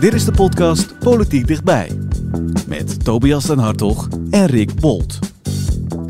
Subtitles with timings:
[0.00, 1.90] Dit is de podcast Politiek Dichtbij.
[2.66, 5.18] Met Tobias den Hartog en Rick Bolt.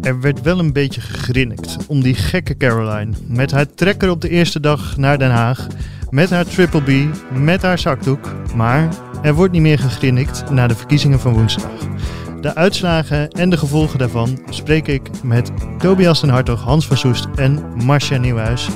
[0.00, 3.12] Er werd wel een beetje gegrinnikt om die gekke Caroline.
[3.26, 5.66] Met haar trekker op de eerste dag naar Den Haag.
[6.10, 8.32] Met haar triple B, met haar zakdoek.
[8.54, 8.88] Maar
[9.22, 11.70] er wordt niet meer gegrinnikt na de verkiezingen van woensdag.
[12.40, 17.28] De uitslagen en de gevolgen daarvan spreek ik met Tobias den Hartog, Hans van Soest
[17.34, 18.68] en Marcia Nieuwhuis.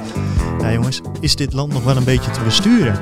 [0.61, 2.99] Ja jongens, is dit land nog wel een beetje te besturen?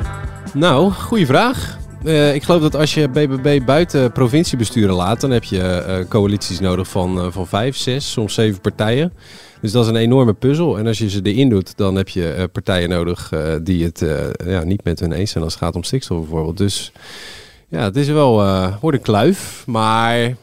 [0.54, 1.80] Nou, goede vraag.
[2.04, 6.60] Uh, ik geloof dat als je BBB buiten provinciebesturen laat, dan heb je uh, coalities
[6.60, 9.12] nodig van, uh, van vijf, zes, soms zeven partijen.
[9.60, 10.78] Dus dat is een enorme puzzel.
[10.78, 14.04] En als je ze erin doet, dan heb je partijen nodig die het
[14.44, 16.56] ja, niet met hun eens zijn als het gaat om stikstof bijvoorbeeld.
[16.56, 16.92] Dus
[17.68, 18.34] ja, het is wel,
[18.80, 20.36] wordt een kluif, maar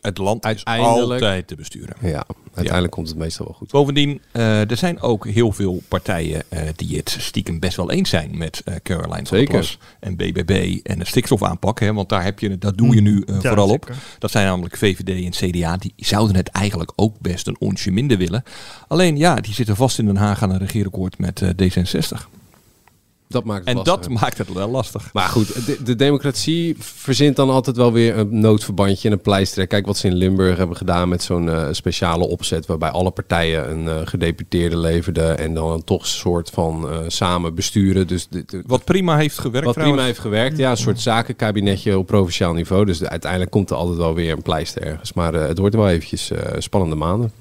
[0.00, 1.96] het land is altijd te besturen.
[2.00, 3.70] Ja, uiteindelijk komt het meestal wel goed.
[3.70, 8.10] Bovendien, uh, er zijn ook heel veel partijen uh, die het stiekem best wel eens
[8.10, 9.78] zijn met uh, Caroline Zeker.
[10.00, 11.80] en BBB en de stikstofaanpak.
[11.80, 13.90] Hè, want daar heb je, dat doe je nu ja, vooral zeker.
[13.90, 13.96] op.
[14.18, 15.76] Dat zijn namelijk VVD en CDA.
[15.76, 18.42] Die zouden het eigenlijk ook best een onsje minder willen.
[18.88, 22.28] Alleen ja, die zitten vast in Den Haag aan een regeerakkoord met D66.
[23.34, 25.10] Dat maakt het en dat maakt het wel lastig.
[25.12, 29.66] Maar goed, de, de, democratie verzint dan altijd wel weer een noodverbandje en een pleister.
[29.66, 32.66] Kijk wat ze in Limburg hebben gedaan met zo'n uh, speciale opzet...
[32.66, 35.38] waarbij alle partijen een uh, gedeputeerde leverden...
[35.38, 38.06] en dan toch een soort van uh, samen besturen.
[38.06, 40.70] Dus de, wat prima heeft gewerkt Wat prima heeft gewerkt, ja.
[40.70, 42.84] Een soort zakenkabinetje op provinciaal niveau.
[42.84, 45.12] Dus uiteindelijk komt er altijd wel weer een pleister ergens.
[45.12, 47.32] Maar het wordt wel eventjes spannende maanden.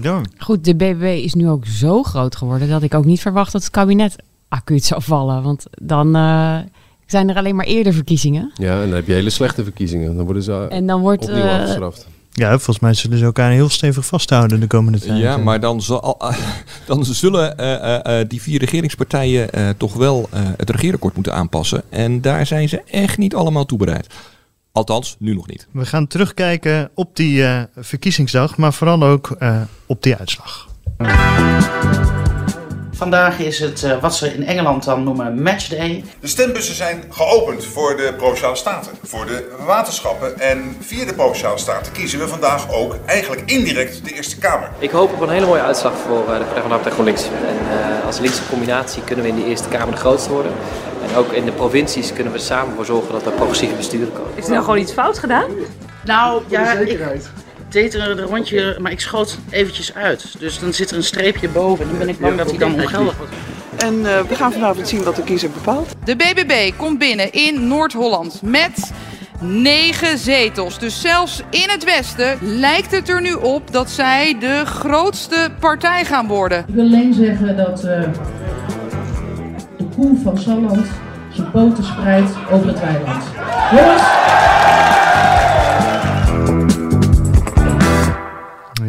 [0.00, 0.20] Ja.
[0.38, 2.68] Goed, de BBB is nu ook zo groot geworden...
[2.68, 4.16] dat ik ook niet verwacht dat het kabinet
[4.54, 5.42] acuut zou vallen.
[5.42, 6.58] Want dan uh,
[7.06, 8.52] zijn er alleen maar eerder verkiezingen.
[8.54, 10.16] Ja, en dan heb je hele slechte verkiezingen.
[10.16, 12.06] Dan worden ze en dan wordt, opnieuw uh, afgestraft.
[12.32, 15.18] Ja, volgens mij zullen ze elkaar heel stevig vasthouden de komende tijd.
[15.18, 16.18] Ja, maar dan, zal,
[16.86, 21.82] dan zullen uh, uh, die vier regeringspartijen toch wel het regeerakkoord moeten aanpassen.
[21.88, 24.06] En daar zijn ze echt niet allemaal toe bereid.
[24.72, 25.66] Althans, nu nog niet.
[25.70, 27.44] We gaan terugkijken op die
[27.76, 29.36] verkiezingsdag, maar vooral ook
[29.86, 30.68] op die uitslag.
[33.04, 36.04] Vandaag is het uh, wat ze in Engeland dan noemen matchday.
[36.20, 40.38] De stembussen zijn geopend voor de Provinciale Staten, voor de waterschappen.
[40.40, 44.70] En via de Provinciale Staten kiezen we vandaag ook eigenlijk indirect de Eerste Kamer.
[44.78, 46.92] Ik hoop op een hele mooie uitslag voor uh, de Partij van de Arbeid en
[46.92, 47.24] GroenLinks.
[47.24, 47.56] En
[48.00, 50.52] uh, als linkse combinatie kunnen we in de Eerste Kamer de grootste worden.
[51.08, 54.30] En ook in de provincies kunnen we samen voor zorgen dat er progressieve besturen komen.
[54.34, 55.50] Is er nou gewoon iets fout gedaan?
[56.04, 57.00] Nou, ja, ik,
[57.74, 60.34] deed er een rondje, maar ik schoot eventjes uit.
[60.38, 62.74] Dus dan zit er een streepje boven en dan ben ik bang dat hij dan
[62.74, 63.32] ongeldig wordt.
[63.76, 65.94] En uh, we gaan vanavond zien wat de kiezer bepaalt.
[66.04, 68.92] De BBB komt binnen in Noord-Holland met
[69.40, 70.78] negen zetels.
[70.78, 76.04] Dus zelfs in het westen lijkt het er nu op dat zij de grootste partij
[76.04, 76.58] gaan worden.
[76.58, 78.00] Ik wil alleen zeggen dat uh,
[79.76, 80.86] de koe van Salland
[81.30, 83.24] zijn poten spreidt over het weiland.
[83.70, 84.63] Jongens!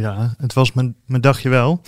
[0.06, 1.82] Ja, het was mijn, mijn dagje wel.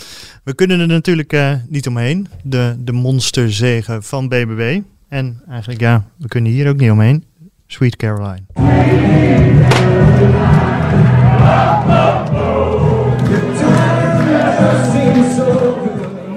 [0.43, 2.27] We kunnen er natuurlijk uh, niet omheen.
[2.43, 4.81] De, de monsterzegen van BBB.
[5.09, 7.23] En eigenlijk, ja, we kunnen hier ook niet omheen.
[7.67, 8.43] Sweet Caroline.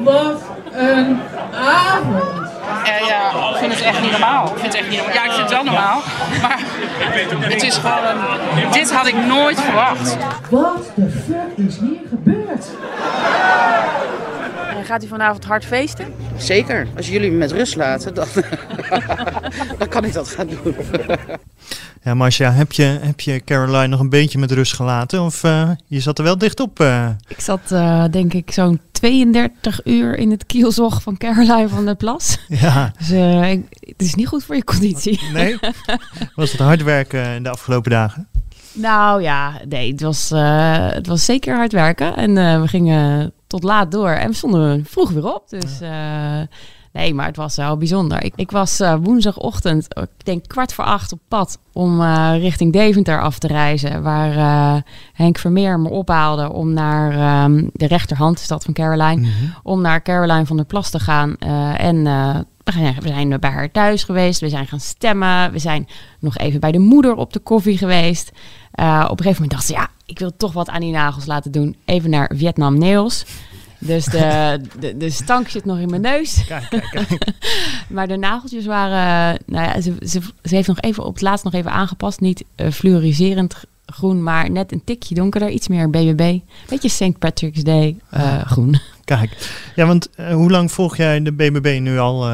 [0.05, 0.43] Wat
[0.73, 1.19] een
[1.55, 2.51] avond!
[2.85, 4.45] Ja, ja, ik vind het echt niet normaal.
[4.45, 5.15] Ik vind het echt niet normaal.
[5.15, 6.01] Ja, ik vind het wel normaal.
[6.43, 6.70] Maar
[7.41, 8.73] het is gewoon...
[8.73, 10.17] Dit had ik nooit verwacht.
[10.51, 12.67] Wat de fuck is hier gebeurd?
[14.91, 16.07] Gaat u vanavond hard feesten?
[16.37, 16.87] Zeker.
[16.97, 18.27] Als jullie me met rust laten, dan,
[19.79, 20.75] dan kan ik dat gaan doen.
[22.03, 25.23] Ja, Marcia, heb je, heb je Caroline nog een beetje met rust gelaten?
[25.23, 26.81] Of uh, je zat er wel dicht op?
[26.81, 27.09] Uh?
[27.29, 31.97] Ik zat uh, denk ik zo'n 32 uur in het kielzog van Caroline van der
[31.97, 32.39] Plas.
[32.49, 32.93] Ja.
[32.99, 35.21] Dus ik, het is niet goed voor je conditie.
[35.33, 35.59] Nee?
[36.35, 38.29] Was het hard werken in de afgelopen dagen?
[38.73, 40.31] Nou ja, nee, het was,
[40.95, 42.17] het was zeker hard werken.
[42.17, 45.49] En we gingen tot laat door en we stonden vroeg weer op.
[45.49, 45.81] Dus
[46.93, 48.25] Nee, maar het was wel bijzonder.
[48.25, 52.73] Ik, ik was uh, woensdagochtend, ik denk kwart voor acht op pad om uh, richting
[52.73, 54.03] Deventer af te reizen.
[54.03, 54.83] Waar
[55.13, 59.55] Henk Vermeer me ophaalde om naar um, de rechterhand, de stad van Caroline, mm -hmm.
[59.63, 61.37] om naar Caroline van der Plas te gaan.
[61.77, 62.03] en
[62.65, 65.89] we zijn, we zijn bij haar thuis geweest, we zijn gaan stemmen, we zijn
[66.21, 68.31] nog even bij de moeder op de koffie geweest.
[68.73, 71.53] op een gegeven moment dacht ze, ja, ik wil toch wat aan die nagels laten
[71.53, 71.77] doen.
[71.85, 73.25] Even naar Vietnam Nails.
[73.79, 76.45] Dus de, de, de stank zit nog in mijn neus.
[76.47, 77.19] Kijk, kijk, kijk.
[77.95, 79.39] maar de nageltjes waren...
[79.47, 82.21] Nou ja, ze, ze, ze, heeft nog even op het laatst nog even aangepast.
[82.21, 83.55] Niet uh, fluoriserend
[83.87, 85.49] groen, maar net een tikje donkerder.
[85.49, 86.39] Iets meer BBB.
[86.69, 87.19] Beetje St.
[87.19, 88.81] Patrick's Day uh, groen.
[89.05, 92.29] Kijk, ja, want uh, hoe lang volg jij de BBB nu al...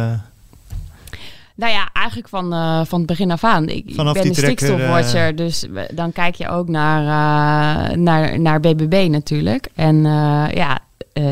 [1.57, 3.69] Nou ja, eigenlijk van, uh, van het begin af aan.
[3.69, 9.07] Ik, ben de stikstofwatcher, uh, dus dan kijk je ook naar, uh, naar, naar BBB
[9.11, 9.69] natuurlijk.
[9.75, 10.03] En
[10.55, 10.79] ja,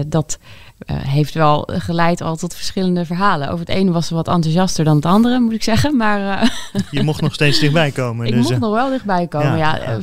[0.07, 0.39] dat
[0.87, 3.49] heeft wel geleid al tot verschillende verhalen.
[3.49, 5.97] Over het ene was ze wat enthousiaster dan het andere, moet ik zeggen.
[5.97, 6.53] Maar,
[6.91, 8.27] je mocht nog steeds dichtbij komen.
[8.27, 9.77] ik dus, mocht nog wel dichtbij komen, ja.
[9.77, 9.99] ja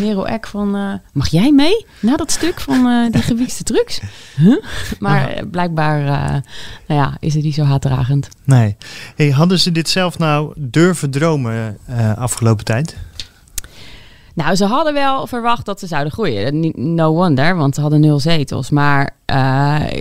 [0.00, 0.76] Merel Eck van...
[0.76, 4.00] Uh, mag jij mee naar dat stuk van uh, die gewiekste trucs?
[4.36, 4.62] Huh?
[4.98, 6.02] Maar uh, blijkbaar
[6.86, 8.28] nou ja, is het niet zo haatdragend.
[8.44, 8.76] Nee.
[9.16, 11.78] Hey, hadden ze dit zelf nou durven dromen
[12.16, 12.96] afgelopen tijd?
[14.34, 16.72] Nou, ze hadden wel verwacht dat ze zouden groeien.
[16.94, 18.70] No wonder, want ze hadden nul zetels.
[18.70, 19.16] Maar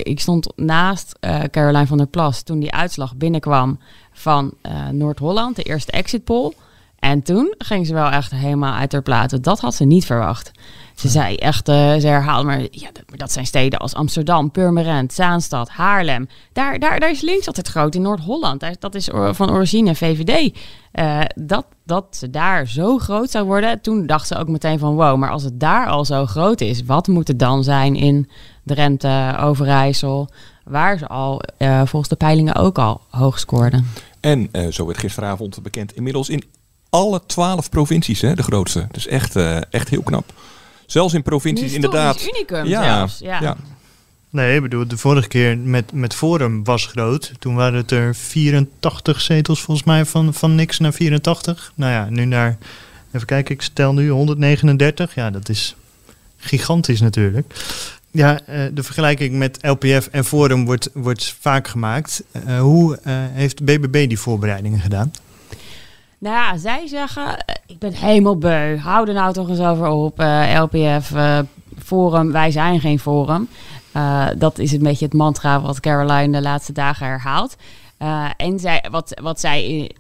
[0.04, 1.20] ik stond naast
[1.52, 3.80] Caroline van der Plas toen die uitslag binnenkwam
[4.12, 4.54] van
[4.92, 6.54] Noord-Holland, de eerste exit poll.
[7.00, 9.42] En toen ging ze wel echt helemaal uit haar platen.
[9.42, 10.52] Dat had ze niet verwacht.
[10.96, 15.14] Ze zei echt, uh, ze herhaalde maar, ja, dat, dat, zijn steden als Amsterdam, Purmerend,
[15.14, 16.28] Zaanstad, Haarlem.
[16.54, 18.66] Daar, daar, daar is links altijd groot, in Noord-Holland.
[18.80, 20.58] Dat is van origine VVD.
[20.94, 24.96] Uh, dat, dat ze daar zo groot zou worden, toen dacht ze ook meteen van
[24.96, 28.30] wow, maar als het daar al zo groot is, wat moet het dan zijn in
[28.64, 30.30] Drenthe, Overijssel,
[30.64, 33.88] waar ze al uh, volgens de peilingen ook al hoog scoorden.
[34.20, 36.44] En zo werd gisteravond bekend, inmiddels in
[36.90, 38.88] alle twaalf provincies, hè, de grootste.
[38.92, 40.34] Dus echt, uh, echt heel knap.
[40.86, 42.22] Zelfs in provincies inderdaad.
[42.22, 43.20] unicum ja, zelfs.
[43.20, 43.42] Ja.
[43.42, 43.58] ja.
[44.30, 47.32] Nee, ik bedoel, de vorige keer met, met Forum was groot.
[47.40, 51.72] Toen waren het er 84 zetels volgens mij van, van niks naar 84.
[51.76, 52.58] Nou ja, nu naar,
[53.12, 55.16] even kijken, ik stel nu 139.
[55.16, 55.76] Ja, dat is
[56.38, 57.54] gigantisch natuurlijk.
[58.12, 62.24] Ja, uh, de vergelijking met LPF en Forum wordt, wordt vaak gemaakt.
[62.48, 63.00] Uh, hoe
[63.32, 65.12] heeft BBB die voorbereidingen gedaan?
[66.20, 68.78] Nou ja, zij zeggen, eh, ik ben helemaal beu.
[68.78, 70.20] Hou er nou toch eens over op.
[70.20, 71.40] Eh, LPF, eh,
[71.84, 73.50] Forum, wij zijn geen Forum.
[74.38, 77.56] Dat is een beetje het mantra wat Caroline de laatste dagen herhaalt.
[78.38, 79.92] en zij, wat, wat zij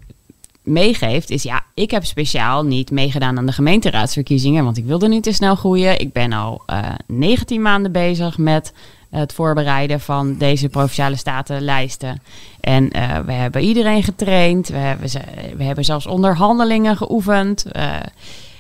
[0.64, 5.24] meegeeft is, ja, ik heb speciaal niet meegedaan aan de gemeenteraadsverkiezingen, want ik wilde niet
[5.24, 6.00] te snel groeien.
[6.00, 6.62] Ik ben al
[7.08, 8.74] 19 maanden bezig met
[9.09, 12.21] het voorbereiden van deze provinciale statenlijsten.
[12.59, 14.68] En uh, we hebben iedereen getraind.
[14.68, 15.19] We hebben, ze,
[15.57, 17.65] we hebben zelfs onderhandelingen geoefend.
[17.71, 17.95] Uh,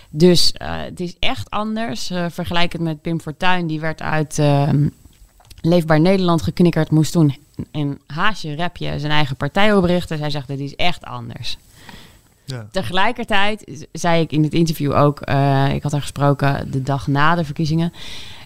[0.09, 2.11] dus uh, het is echt anders.
[2.29, 4.87] vergelijkend met Pim Fortuyn, die werd uit ehm,
[5.61, 6.91] Leefbaar Nederland geknikkerd.
[6.91, 7.35] Moest toen
[7.71, 10.17] een haasje rapje zijn eigen partij oprichten.
[10.17, 11.57] Zij zegt, dit is echt anders.
[12.45, 12.67] Ja.
[12.71, 15.19] Tegelijkertijd zei ik in het interview ook,
[15.73, 17.93] ik had haar gesproken de dag na de verkiezingen.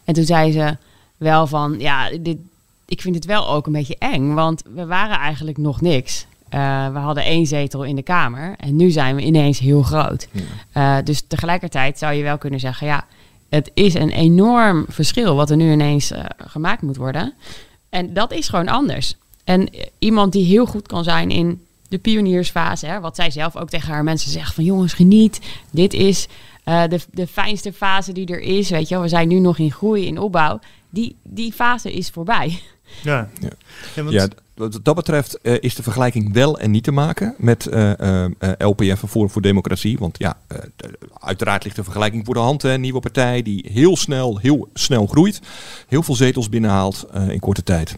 [0.03, 0.77] En toen zei ze
[1.21, 2.37] wel van, ja, dit,
[2.85, 6.25] ik vind het wel ook een beetje eng, want we waren eigenlijk nog niks.
[6.53, 10.27] Uh, we hadden één zetel in de Kamer en nu zijn we ineens heel groot.
[10.31, 10.97] Ja.
[10.97, 13.05] Uh, dus tegelijkertijd zou je wel kunnen zeggen, ja,
[13.49, 17.33] het is een enorm verschil wat er nu ineens uh, gemaakt moet worden.
[17.89, 19.15] En dat is gewoon anders.
[19.43, 19.69] En
[19.99, 23.93] iemand die heel goed kan zijn in de pioniersfase, hè, wat zij zelf ook tegen
[23.93, 26.27] haar mensen zegt van jongens, geniet, dit is
[26.63, 28.69] de, de fijnste fase die er is.
[28.69, 30.59] Weet je, we zijn nu nog in groei, in opbouw
[30.91, 32.59] die, die fase is voorbij.
[33.03, 33.49] Ja, ja.
[33.95, 34.15] ja, want...
[34.15, 34.27] ja
[34.61, 38.25] wat dat betreft uh, is de vergelijking wel en niet te maken met uh, uh,
[38.57, 39.97] LPF en Forum voor Democratie.
[39.97, 40.37] Want ja,
[41.19, 42.63] uiteraard ligt de vergelijking voor de hand.
[42.63, 45.41] Een nieuwe partij die heel snel, heel snel groeit.
[45.87, 47.95] Heel veel zetels binnenhaalt in korte tijd.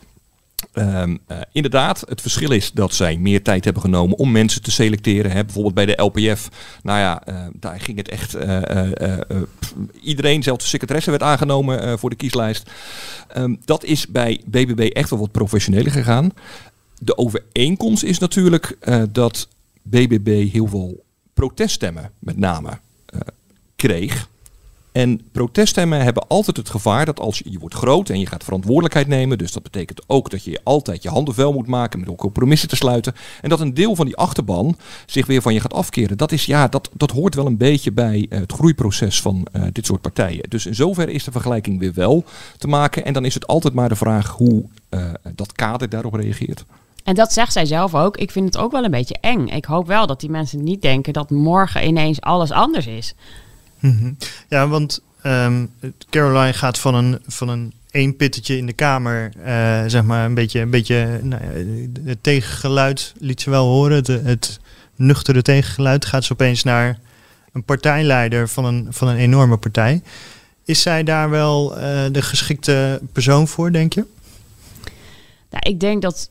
[0.76, 4.72] Um, uh, inderdaad, het verschil is dat zij meer tijd hebben genomen om mensen te
[4.72, 5.32] selecteren.
[5.32, 5.44] Hè.
[5.44, 6.50] Bijvoorbeeld bij de LPF,
[6.84, 8.36] nou ja, uh, daar ging het echt.
[8.36, 8.82] Uh,
[10.02, 12.70] iedereen, zelfs de secretaresse, werd aangenomen voor de kieslijst.
[13.38, 16.32] Um, dat is bij BBB echt wel wat professioneler gegaan.
[17.00, 18.78] De overeenkomst is natuurlijk
[19.12, 19.48] dat
[19.82, 21.04] BBB heel veel
[21.34, 22.80] proteststemmen, met name,
[23.76, 24.28] kreeg.
[24.94, 29.08] En proteststemmen hebben altijd het gevaar dat als je, wordt groot en je gaat verantwoordelijkheid
[29.08, 32.70] nemen, dus dat betekent ook dat je altijd je handen vuil moet maken met compromissen
[32.70, 33.14] te sluiten.
[33.42, 36.18] En dat een deel van die achterban zich weer van je gaat afkeren.
[36.18, 39.64] Dat, is, ja, dat, dat hoort wel een beetje bij uh, het groeiproces van uh,
[39.72, 40.50] dit soort partijen.
[40.50, 42.24] Dus in zoverre is de vergelijking weer wel
[42.58, 43.06] te maken.
[43.06, 46.66] En dan is het altijd maar de vraag hoe uh, dat kader daarop reageert.
[47.04, 48.18] En dat zegt zij zelf ook.
[48.18, 49.48] Ik vind het ook wel een beetje eng.
[49.48, 53.16] Ik hoop wel dat die mensen niet denken dat morgen ineens alles anders is.
[53.84, 54.14] Mhm.
[54.50, 55.72] Ja, want um,
[56.10, 60.34] Caroline gaat van een, van een één pittetje in de kamer, uh, zeg maar een
[60.34, 61.50] beetje, een beetje nou ja,
[62.04, 63.96] het tegengeluid liet ze wel horen.
[63.96, 64.60] Het, het
[64.96, 67.00] nuchtere tegengeluid gaat ze opeens naar
[67.54, 70.02] een partijleider van een, van een enorme partij.
[70.66, 74.06] Is zij daar wel uh, de geschikte persoon voor, denk je?
[75.50, 76.30] Nou, ik denk dat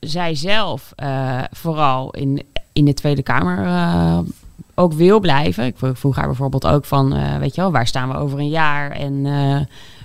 [0.00, 2.42] zij zelf uh, vooral in,
[2.72, 3.66] in de Tweede Kamer
[4.74, 5.64] ook wil blijven.
[5.64, 8.90] Ik vroeg haar bijvoorbeeld ook van, weet je wel, waar staan we over een jaar
[8.90, 9.26] en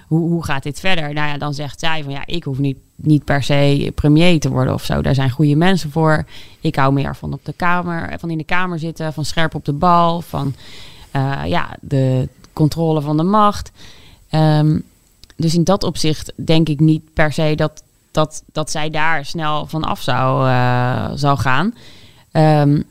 [0.07, 1.13] hoe, hoe gaat dit verder?
[1.13, 4.49] Nou ja, dan zegt zij van ja, ik hoef niet, niet per se premier te
[4.49, 5.01] worden of zo.
[5.01, 6.25] Daar zijn goede mensen voor.
[6.61, 9.65] Ik hou meer van op de kamer, van in de kamer zitten, van scherp op
[9.65, 10.55] de bal, van
[11.45, 13.71] ja, de controle van de macht.
[14.31, 14.83] Um,
[15.35, 19.65] dus in dat opzicht denk ik niet per se dat, dat, dat zij daar snel
[19.65, 20.49] van af zou,
[21.17, 21.73] zou gaan.
[22.31, 22.83] Um,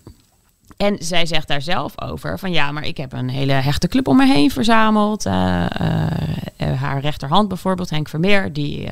[0.78, 4.08] en zij zegt daar zelf over van ja, maar ik heb een hele hechte club
[4.08, 5.26] om me heen verzameld.
[5.26, 8.88] Uh, uh, haar rechterhand bijvoorbeeld, Henk Vermeer, die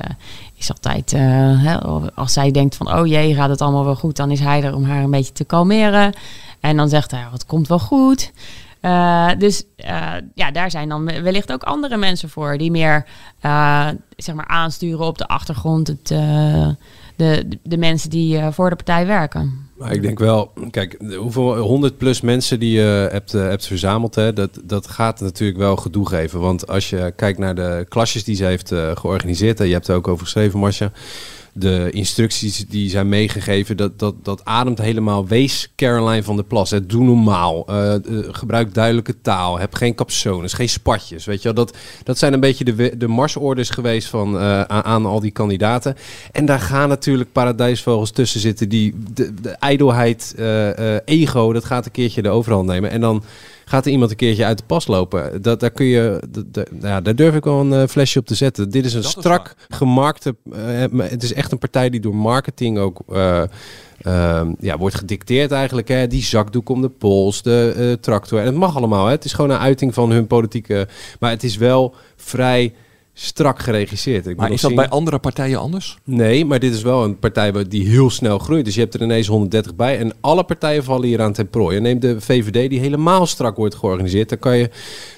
[0.56, 1.78] is altijd, hè,
[2.14, 4.74] als zij denkt van oh jee, gaat het allemaal wel goed, dan is hij er
[4.74, 6.12] om haar een beetje te kalmeren.
[6.60, 8.32] En dan zegt hij, wat komt wel goed.
[9.38, 9.64] Dus
[10.34, 13.06] ja, daar zijn dan wellicht ook andere mensen voor die meer
[14.16, 15.86] zeg maar aansturen op de achtergrond.
[15.86, 16.08] Het,
[17.16, 19.65] de, de mensen die voor de partij werken.
[19.78, 24.32] Maar ik denk wel, kijk, hoeveel 100 plus mensen die je hebt, hebt verzameld, hè,
[24.32, 26.40] dat, dat gaat natuurlijk wel gedoe geven.
[26.40, 29.96] Want als je kijkt naar de klasjes die ze heeft georganiseerd, en je hebt er
[29.96, 30.92] ook over geschreven, Marcia
[31.58, 35.26] de instructies die zijn meegegeven, dat, dat, dat ademt helemaal.
[35.26, 36.70] Wees Caroline van der Plas.
[36.70, 37.66] Doe normaal.
[37.70, 37.94] Uh,
[38.30, 39.58] gebruik duidelijke taal.
[39.58, 41.24] Heb geen capsones, geen spatjes.
[41.24, 41.64] Weet je wel?
[41.64, 45.30] Dat, dat zijn een beetje de, de marsorders geweest van, uh, aan, aan, al die
[45.30, 45.96] kandidaten.
[46.32, 50.34] En daar gaan natuurlijk paradijsvogels tussen zitten die de, de ijdelheid,
[51.04, 52.90] ego, dat gaat een keertje de overhand nemen.
[52.90, 53.22] En dan
[53.68, 55.42] gaat er iemand een keertje uit de pas lopen.
[55.42, 58.34] Dat, daar, kun je, dat, ja, daar durf ik wel een uh, flesje op te
[58.34, 58.70] zetten.
[58.70, 60.36] Dit is een strak gemarkte...
[60.52, 63.00] Uh, het is echt een partij die door marketing ook...
[63.12, 63.42] Uh,
[64.60, 65.88] ja, wordt gedicteerd eigenlijk.
[65.88, 66.06] Hè?
[66.06, 68.38] Die zakdoek om de pols, de tractor.
[68.38, 69.04] En het mag allemaal.
[69.04, 69.10] Hè?
[69.10, 70.88] Het is gewoon een uiting van hun politieke...
[71.20, 72.74] Maar het is wel vrij
[73.18, 74.26] strak geregisseerd.
[74.26, 75.98] Ik maar is dat bij andere partijen anders?
[76.04, 78.64] Nee, maar dit is wel een partij die heel snel groeit.
[78.64, 79.98] Dus je hebt er ineens 130 bij.
[79.98, 81.76] En alle partijen vallen hier aan ten prooi.
[81.76, 84.28] En neem de VVD die helemaal strak wordt georganiseerd.
[84.28, 84.70] Dan kan je,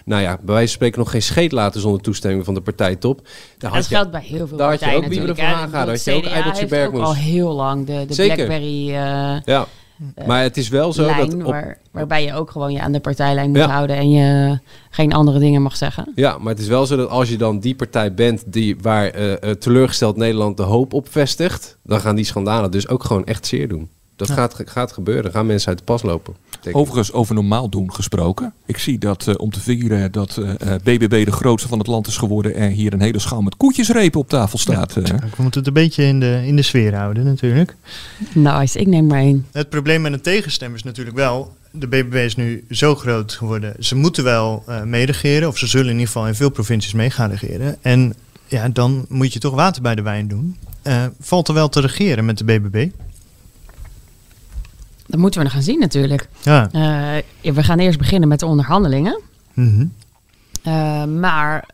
[0.05, 3.29] nou ja, bij wijze van spreken nog geen scheet laten zonder toestemming van de partijtop.
[3.59, 5.39] Daar dat geldt bij heel veel daar partijen had je ook natuurlijk.
[5.39, 7.03] Van Haga, daar had je ook Eideltje Bergmoes.
[7.03, 8.89] al heel lang de, de Blackberry...
[8.89, 9.67] Uh, ja.
[10.01, 11.47] Uh, maar het is wel zo lijn, dat.
[11.47, 11.53] Op...
[11.53, 14.59] Waar, waarbij je ook gewoon je aan de partijlijn moet houden en je
[14.91, 16.13] geen andere dingen mag zeggen.
[16.15, 19.21] Ja, maar het is wel zo dat als je dan die partij bent die, waar
[19.21, 23.47] uh, teleurgesteld Nederland de hoop op vestigt, dan gaan die schandalen dus ook gewoon echt
[23.47, 23.91] zeer doen.
[24.19, 25.31] Dat gaat, gaat gebeuren.
[25.31, 26.35] gaan mensen uit de pas lopen.
[26.73, 28.53] Overigens, over normaal doen gesproken.
[28.67, 30.51] Ik zie dat uh, om te vieren dat uh,
[30.83, 32.55] BBB de grootste van het land is geworden.
[32.55, 34.95] En hier een hele schaal met koetjesrepen op tafel staat.
[34.95, 37.77] Ja, we moeten het een beetje in de, in de sfeer houden, natuurlijk.
[38.33, 39.47] Nice, ik neem maar één.
[39.53, 41.57] Het probleem met een tegenstem is natuurlijk wel.
[41.71, 43.75] De BBB is nu zo groot geworden.
[43.79, 45.49] Ze moeten wel uh, meeregeren.
[45.49, 47.77] Of ze zullen in ieder geval in veel provincies mee gaan regeren.
[47.81, 48.15] En
[48.47, 50.57] ja, dan moet je toch water bij de wijn doen.
[51.21, 52.89] valt er wel te regeren met de BBB?
[55.09, 56.29] Dat moeten we nog gaan zien natuurlijk.
[56.43, 56.69] Ja.
[56.73, 59.21] Uh, we gaan eerst beginnen met de onderhandelingen.
[59.55, 59.93] Mm -hmm.
[60.73, 61.69] uh, maar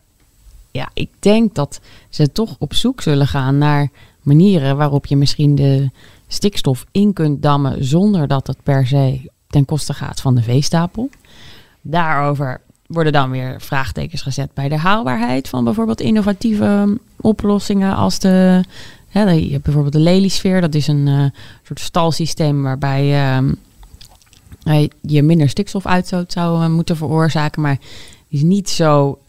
[0.71, 3.89] ja, ik denk dat ze toch op zoek zullen gaan naar
[4.21, 5.89] manieren waarop je misschien de
[6.27, 11.09] stikstof in kunt dammen zonder dat het per se ten koste gaat van de veestapel.
[11.81, 18.63] Daarover worden dan weer vraagtekens gezet bij de haalbaarheid van bijvoorbeeld innovatieve oplossingen als de
[19.23, 21.25] ja, je hebt bijvoorbeeld de leliesfeer, dat is een uh,
[21.63, 23.37] soort stalsysteem waarbij
[24.65, 27.77] uh, je minder stikstofuitstoot zou uh, moeten veroorzaken, maar
[28.29, 29.19] die is niet zo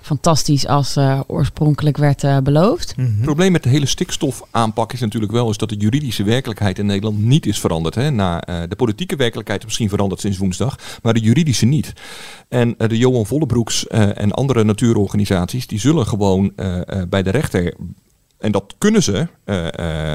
[0.00, 0.96] fantastisch als
[1.26, 2.96] oorspronkelijk werd beloofd.
[2.96, 3.14] Mm -hmm.
[3.14, 6.86] Het probleem met de hele stikstofaanpak is natuurlijk wel is dat de juridische werkelijkheid in
[6.86, 7.94] Nederland niet is veranderd.
[7.94, 8.10] Hè?
[8.10, 11.92] Na, de politieke werkelijkheid is misschien veranderd sinds woensdag, maar de juridische niet.
[12.48, 16.52] En de Johan Vollebroeks en andere natuurorganisaties die zullen gewoon
[17.08, 17.74] bij de rechter
[18.42, 20.14] en dat kunnen ze uh,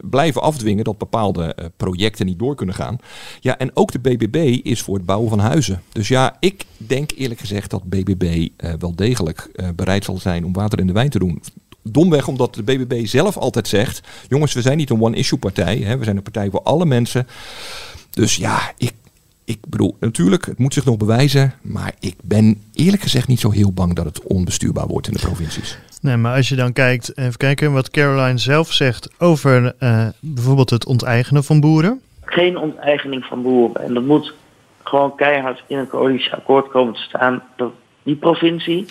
[0.00, 2.98] blijven afdwingen dat bepaalde uh, projecten niet door kunnen gaan.
[3.40, 5.82] Ja, en ook de BBB is voor het bouwen van huizen.
[5.92, 8.48] Dus ja, ik denk eerlijk gezegd dat BBB
[8.78, 11.42] wel degelijk bereid zal zijn om water in de wijn te doen.
[11.82, 15.76] Domweg omdat de BBB zelf altijd zegt: jongens, we zijn niet een one-issue partij.
[15.78, 17.26] Hè, we zijn een partij voor alle mensen.
[18.10, 18.92] Dus ja, ik
[19.44, 21.52] ik bedoel, natuurlijk, het moet zich nog bewijzen.
[21.62, 25.18] Maar ik ben eerlijk gezegd niet zo heel bang dat het onbestuurbaar wordt in de
[25.18, 25.78] provincies.
[26.00, 30.70] Nee, maar als je dan kijkt, even kijken wat Caroline zelf zegt over uh, bijvoorbeeld
[30.70, 32.00] het onteigenen van boeren.
[32.24, 33.82] Geen onteigening van boeren.
[33.82, 34.34] En dat moet
[34.82, 37.42] gewoon keihard in een coalitieakkoord komen te staan.
[37.56, 37.72] Dat
[38.02, 38.86] die provincie,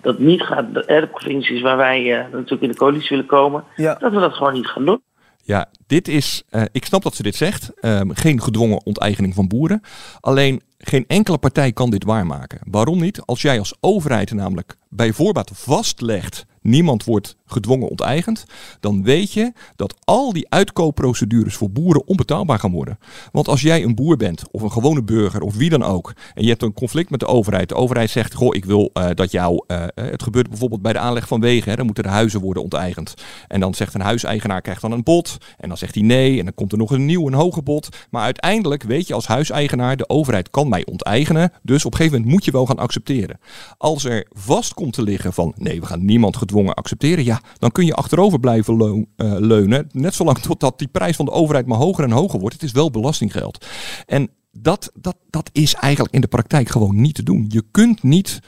[0.00, 4.12] dat niet gaat, de provincies waar wij uh, natuurlijk in de coalitie willen komen, dat
[4.12, 5.02] we dat gewoon niet gaan doen.
[5.44, 9.48] Ja, dit is, uh, ik snap dat ze dit zegt, um, geen gedwongen onteigening van
[9.48, 9.80] boeren.
[10.20, 12.60] Alleen geen enkele partij kan dit waarmaken.
[12.64, 13.20] Waarom niet?
[13.20, 18.44] Als jij als overheid namelijk bij voorbaat vastlegt niemand wordt gedwongen onteigend,
[18.80, 22.98] dan weet je dat al die uitkoopprocedures voor boeren onbetaalbaar gaan worden.
[23.32, 26.42] Want als jij een boer bent, of een gewone burger, of wie dan ook, en
[26.42, 29.30] je hebt een conflict met de overheid, de overheid zegt, goh, ik wil uh, dat
[29.30, 32.40] jou, uh, het gebeurt bijvoorbeeld bij de aanleg van wegen, hè, dan moeten de huizen
[32.40, 33.14] worden onteigend.
[33.48, 36.44] En dan zegt een huiseigenaar, krijgt dan een bod, en dan zegt hij nee, en
[36.44, 37.88] dan komt er nog een nieuw, een hoger bod.
[38.10, 42.18] Maar uiteindelijk weet je als huiseigenaar, de overheid kan mij onteigenen, dus op een gegeven
[42.18, 43.38] moment moet je wel gaan accepteren.
[43.78, 47.72] Als er vast komt te liggen van, nee, we gaan niemand gedwongen accepteren, ja, dan
[47.72, 49.88] kun je achterover blijven uh, leunen.
[49.92, 52.54] Net zolang totdat die prijs van de overheid maar hoger en hoger wordt.
[52.54, 53.66] Het is wel belastinggeld.
[54.06, 57.44] En dat, dat, dat is eigenlijk in de praktijk gewoon niet te doen.
[57.48, 58.40] Je kunt niet,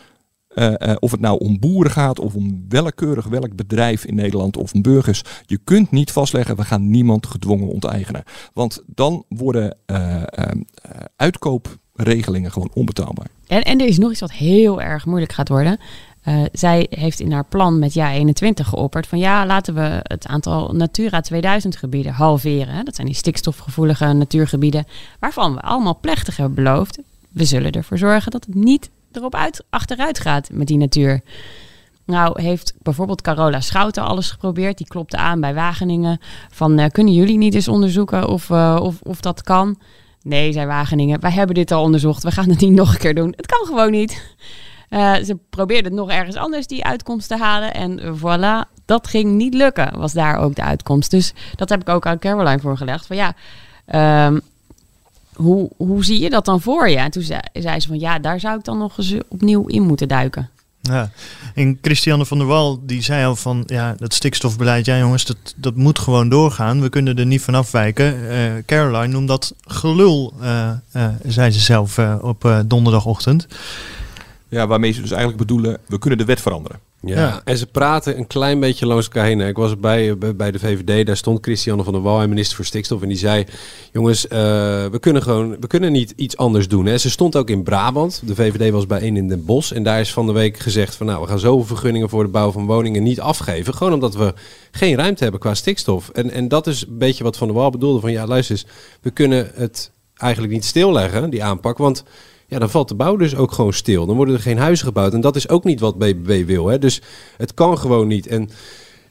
[0.55, 4.57] uh, uh, of het nou om boeren gaat of om willekeurig welk bedrijf in Nederland
[4.57, 8.23] of burgers, je kunt niet vastleggen, we gaan niemand gedwongen onteigenen.
[8.53, 9.77] Want dan worden
[11.17, 13.27] uitkoopregelingen gewoon onbetaalbaar.
[13.47, 15.79] En, en er is nog iets wat heel erg moeilijk gaat worden.
[16.29, 20.27] Uh, zij heeft in haar plan met JA 21 geopperd van ja, laten we het
[20.27, 22.85] aantal Natura 2000 gebieden halveren.
[22.85, 24.87] Dat zijn die stikstofgevoelige natuurgebieden,
[25.19, 26.99] waarvan we allemaal plechtig hebben beloofd.
[27.31, 31.21] We zullen ervoor zorgen dat het niet erop uit, achteruit gaat met die natuur.
[32.05, 34.79] Nou heeft bijvoorbeeld Carola Schouten alles geprobeerd.
[34.79, 39.01] Die klopte aan bij Wageningen van uh, kunnen jullie niet eens onderzoeken of, uh, of,
[39.03, 39.79] of dat kan?
[40.23, 42.23] Nee, zei Wageningen, wij hebben dit al onderzocht.
[42.23, 43.33] We gaan het niet nog een keer doen.
[43.37, 44.37] Het kan gewoon niet.
[44.95, 47.75] Uh, ze probeerde nog ergens anders die uitkomst te halen.
[47.75, 51.11] En voilà, dat ging niet lukken, was daar ook de uitkomst.
[51.11, 53.07] Dus dat heb ik ook aan Caroline voorgelegd.
[53.07, 53.35] Van ja,
[54.27, 54.41] um,
[55.35, 56.97] hoe, hoe zie je dat dan voor je?
[56.97, 57.41] En toen zei,
[57.81, 60.51] ze van ja, daar zou ik dan nog eens opnieuw in moeten duiken.
[60.81, 61.11] Ja,
[61.55, 65.55] en Christiane van der Wal die zei al van ja, dat stikstofbeleid, ja jongens, dat,
[65.57, 66.81] dat moet gewoon doorgaan.
[66.81, 68.19] We kunnen er niet van afwijken.
[68.23, 70.71] Uh, Caroline noemt dat gelul, uh,
[71.27, 73.47] zei ze zelf op donderdagochtend.
[74.55, 76.79] Ja, waarmee ze dus eigenlijk bedoelen, we kunnen de wet veranderen.
[77.01, 77.21] Ja.
[77.21, 77.41] ja.
[77.45, 79.41] en ze praten een klein beetje langs elkaar heen.
[79.41, 83.03] Ik was bij, bij de VVD, daar stond Christiane van der Wal, minister voor Stikstof.
[83.03, 83.45] En die zei,
[83.93, 84.31] jongens, uh,
[84.87, 86.87] we kunnen gewoon, we kunnen niet iets anders doen.
[86.87, 86.99] Hè.
[86.99, 88.23] Ze stond ook in Brabant.
[88.25, 89.73] De VVD was bijeen in Den Bosch.
[89.73, 92.31] En daar is van de week gezegd van, nou, we gaan zoveel vergunningen voor de
[92.31, 93.75] bouw van woningen niet afgeven.
[93.75, 94.35] Gewoon omdat we
[94.71, 96.09] geen ruimte hebben qua stikstof.
[96.09, 98.01] En, en dat is een beetje wat Van der Wal bedoelde.
[98.01, 98.67] Van, ja, luister eens,
[99.01, 101.79] we kunnen het eigenlijk niet stilleggen, die aanpak.
[101.79, 102.05] Want
[102.47, 104.07] ja, dan valt de bouw dus ook gewoon stil.
[104.07, 105.13] Dan worden er geen huizen gebouwd.
[105.13, 106.67] En dat is ook niet wat BBB wil.
[106.67, 106.79] Hè?
[106.79, 107.03] Dus
[107.37, 108.27] het kan gewoon niet.
[108.27, 108.51] En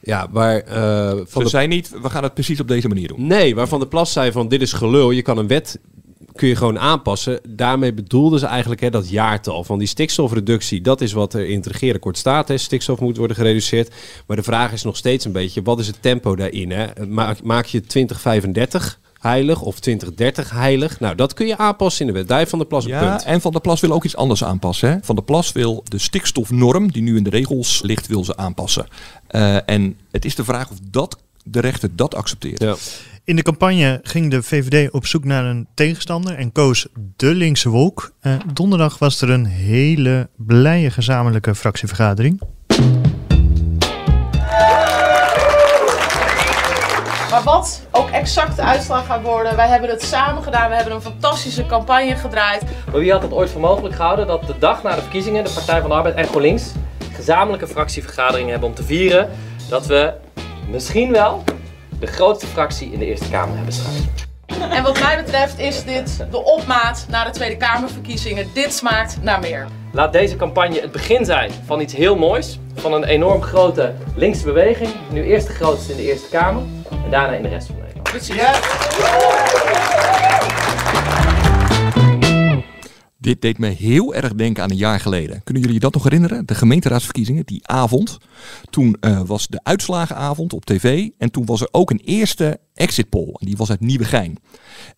[0.02, 0.64] ja, waar...
[0.68, 1.50] Uh, van de...
[1.50, 3.28] zijn niet, we gaan het precies op deze manier doen.
[3.28, 5.12] Nee, waarvan de Plas zei van dit is gelul.
[5.12, 5.80] Je kan een wet
[6.36, 7.40] kun je gewoon aanpassen.
[7.50, 10.82] Daarmee bedoelden ze eigenlijk hè, dat jaartal van die stikstofreductie.
[10.82, 12.48] Dat is wat er in het regeerakkoord staat.
[12.48, 12.58] Hè.
[12.58, 13.94] Stikstof moet worden gereduceerd.
[14.28, 16.72] Maar de vraag is nog steeds een beetje, wat is het tempo daarin?
[16.72, 17.06] Hè?
[17.08, 21.00] Maak, maak je 2035 heilig of 2030 heilig.
[21.00, 22.28] Nou, dat kun je aanpassen in de wet.
[22.28, 23.24] Daar Van de Plas ja, punt.
[23.24, 24.90] En Van der Plas wil ook iets anders aanpassen.
[24.90, 24.98] Hè?
[25.02, 28.88] Van der Plas wil de stikstofnorm, die nu in de regels ligt, wil ze aanpassen.
[29.32, 32.62] Uh, en het is de vraag of dat de rechter dat accepteert.
[32.62, 32.76] Ja.
[33.24, 37.70] In de campagne ging de VVD op zoek naar een tegenstander en koos de linkse
[37.70, 38.14] wolk.
[38.22, 42.42] Uh, donderdag was er een hele blije gezamenlijke fractievergadering.
[47.34, 50.70] Maar wat ook exact de uitslag gaat worden, wij hebben het samen gedaan.
[50.70, 52.64] We hebben een fantastische campagne gedraaid.
[52.92, 55.50] Maar wie had het ooit voor mogelijk gehouden dat de dag na de verkiezingen de
[55.50, 56.72] Partij van de Arbeid en GroenLinks
[57.14, 59.30] gezamenlijke fractievergaderingen hebben om te vieren
[59.70, 60.14] dat we
[60.70, 61.44] misschien wel
[62.00, 63.98] de grootste fractie in de Eerste Kamer hebben straks.
[64.70, 68.48] En wat mij betreft is dit de opmaat naar de Tweede Kamerverkiezingen.
[68.54, 69.68] Dit smaakt naar meer.
[69.92, 72.60] Laat deze campagne het begin zijn van iets heel moois.
[72.76, 74.90] Van een enorm grote linkse beweging.
[75.12, 76.64] Nu eerst de grootste in de Eerste Kamer
[77.04, 78.10] en daarna in de rest van Nederland.
[78.10, 79.63] Precies.
[83.24, 85.44] Dit deed me heel erg denken aan een jaar geleden.
[85.44, 86.46] Kunnen jullie dat nog herinneren?
[86.46, 88.18] De gemeenteraadsverkiezingen, die avond.
[88.70, 91.10] Toen uh, was de uitslagenavond op tv.
[91.18, 93.34] En toen was er ook een eerste exit poll.
[93.34, 94.38] Die was uit Nieuwegein.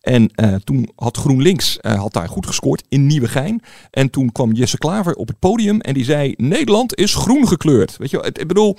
[0.00, 3.62] En uh, toen had GroenLinks uh, had daar goed gescoord in Nieuwegein.
[3.90, 6.34] En toen kwam Jesse Klaver op het podium en die zei...
[6.36, 7.96] Nederland is groen gekleurd.
[7.96, 8.76] Weet je, het, ik bedoel...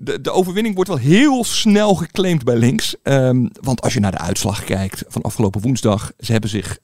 [0.00, 2.96] De, de, overwinning wordt wel heel snel geclaimd bij links.
[3.02, 6.12] Um, want als je naar de uitslag kijkt van afgelopen woensdag...
[6.18, 6.78] ze hebben zich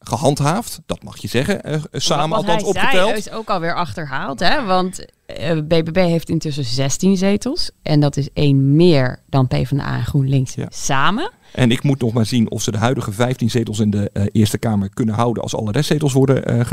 [0.00, 0.80] gehandhaafd.
[0.86, 3.08] Dat mag je zeggen, uh, samen Wat althans hij opgeteld.
[3.08, 4.64] Zei, is ook alweer achterhaald, hè?
[4.64, 5.06] want
[5.40, 7.70] uh, BBB heeft intussen 16 zetels.
[7.82, 10.66] En dat is één meer dan PvdA en GroenLinks ja.
[10.68, 11.30] samen.
[11.52, 14.24] En ik moet nog maar zien of ze de huidige 15 zetels in de uh,
[14.32, 16.66] Eerste Kamer kunnen houden als alle restzetels worden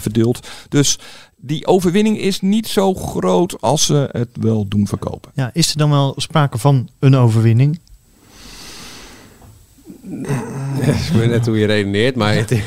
[0.00, 0.48] verdeeld.
[0.68, 0.98] Dus
[1.36, 5.30] die overwinning is niet zo groot als ze het wel doen verkopen.
[5.34, 7.78] Ja, is er dan wel sprake van een overwinning?
[10.80, 12.64] Ik weet net hoe je redeneert, maar het, ik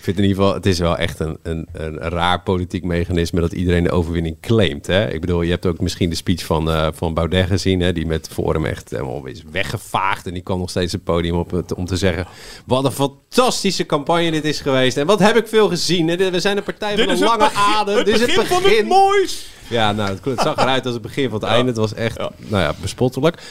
[0.00, 3.52] vind in ieder geval, het is wel echt een, een, een raar politiek mechanisme dat
[3.52, 4.86] iedereen de overwinning claimt.
[4.86, 5.12] Hè?
[5.12, 8.06] Ik bedoel, je hebt ook misschien de speech van, uh, van Baudet gezien, hè, die
[8.06, 10.26] met Forum echt helemaal is weggevaagd.
[10.26, 12.26] En die kwam nog steeds het podium op het, om te zeggen,
[12.66, 14.96] wat een fantastische campagne dit is geweest.
[14.96, 16.06] En wat heb ik veel gezien.
[16.16, 18.04] We zijn een partij van een lange begin, adem.
[18.04, 19.46] Dit is het begin van het moois.
[19.68, 21.66] Ja, nou, het, het zag eruit als het begin van het einde.
[21.66, 22.30] Het was echt, nou
[22.62, 23.42] ja, bespottelijk.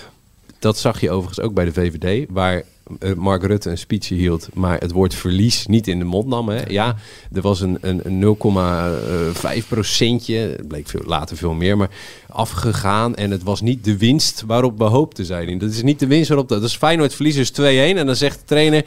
[0.59, 2.63] Dat zag je overigens ook bij de VVD, waar
[3.17, 6.49] Mark Rutte een speech hield, maar het woord verlies niet in de mond nam.
[6.49, 6.61] Hè.
[6.67, 6.95] Ja,
[7.33, 8.37] er was een, een, een
[9.61, 11.89] 0,5 procentje, het bleek veel, later veel meer, maar
[12.29, 13.15] afgegaan.
[13.15, 15.57] En het was niet de winst waarop we hoopten, hij.
[15.57, 16.49] Dat is niet de winst waarop...
[16.49, 18.85] Dat is Feyenoord verliezers 2-1 en dan zegt de trainer...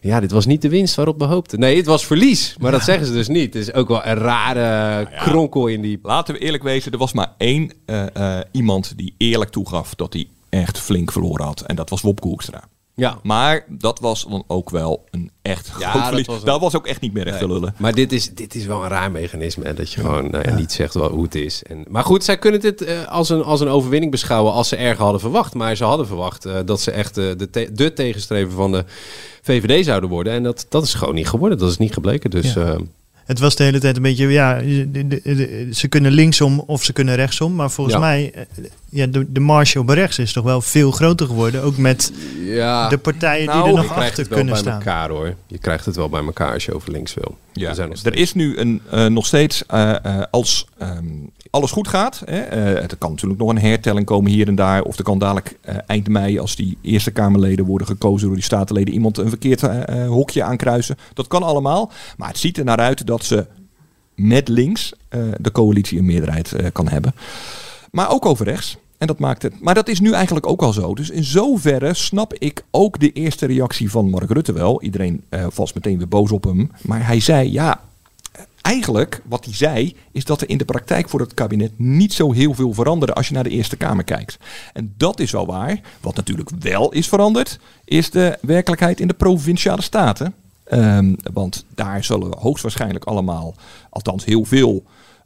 [0.00, 1.58] Ja, dit was niet de winst waarop we hoopten.
[1.58, 2.56] Nee, het was verlies.
[2.60, 3.54] Maar dat zeggen ze dus niet.
[3.54, 5.98] Het is ook wel een rare kronkel in die...
[6.02, 10.12] Laten we eerlijk wezen, er was maar één uh, uh, iemand die eerlijk toegaf dat
[10.12, 11.60] hij echt flink verloren had.
[11.60, 12.64] En dat was Wopke Hoekstra.
[12.96, 13.18] Ja.
[13.22, 16.76] Maar dat was dan ook wel een echt Ja, groot dat was Dat ook- was,
[16.76, 17.74] ook echt niet meer echt te lullen.
[17.78, 19.64] Maar dit is, dit is wel een raar mechanisme.
[19.64, 21.62] hè, Dat je gewoon nou ja, niet zegt wel hoe het is.
[21.62, 24.76] En, maar goed, zij kunnen dit eh, als, een, als een overwinning beschouwen als ze
[24.76, 25.54] erger hadden verwacht.
[25.54, 28.84] Maar ze hadden verwacht eh, dat ze echt eh, de, te- de tegenstrever van de
[29.42, 30.32] VVD zouden worden.
[30.32, 31.58] En dat, dat is gewoon niet geworden.
[31.58, 32.30] Dat is niet gebleken.
[32.30, 32.64] Dus Ja.
[32.72, 32.78] eh,
[33.24, 36.84] Het was de hele tijd een beetje, ja, de- de- de- ze kunnen linksom of
[36.84, 37.54] ze kunnen rechtsom.
[37.54, 38.00] Maar volgens Ja.
[38.02, 38.34] mij,
[38.94, 41.62] ja, de, de marge op rechts is toch wel veel groter geworden.
[41.62, 42.12] Ook met
[42.44, 42.88] ja.
[42.88, 44.78] de partijen die Nou, er je nog krijgt achter het wel kunnen bij staan.
[44.78, 45.34] elkaar hoor.
[45.46, 47.36] Je krijgt het wel bij elkaar als je over links wil.
[47.52, 51.04] Ja, Er zijn nog er is nu een, eh, nog steeds, eh, eh, als ehm,
[51.50, 54.82] alles goed gaat, hè, eh, er kan natuurlijk nog een hertelling komen hier en daar,
[54.82, 58.94] of er kan dadelijk eind mei, als die Eerste Kamerleden worden gekozen door die statenleden,
[58.94, 59.60] iemand een verkeerd
[60.06, 60.96] hokje aankruisen.
[61.14, 63.46] Dat kan allemaal, maar het ziet er naar uit dat ze
[64.14, 67.14] met links eh, de coalitie een meerderheid eh, kan hebben.
[67.90, 68.76] Maar ook over rechts.
[69.04, 69.60] En dat maakt het.
[69.60, 70.94] Maar dat is nu eigenlijk ook al zo.
[70.94, 74.82] Dus in zoverre snap ik ook de eerste reactie van Mark Rutte wel.
[74.82, 76.70] Iedereen was meteen weer boos op hem.
[76.82, 77.80] Maar hij zei ja.
[78.60, 82.32] Eigenlijk, wat hij zei, is dat er in de praktijk voor het kabinet niet zo
[82.32, 84.36] heel veel veranderde als je naar de Eerste Kamer kijkt.
[84.72, 85.80] En dat is wel waar.
[86.00, 90.34] Wat natuurlijk wel is veranderd, is de werkelijkheid in de provinciale staten.
[90.64, 93.54] Ehm, want daar zullen we hoogstwaarschijnlijk allemaal,
[93.90, 94.84] althans heel veel,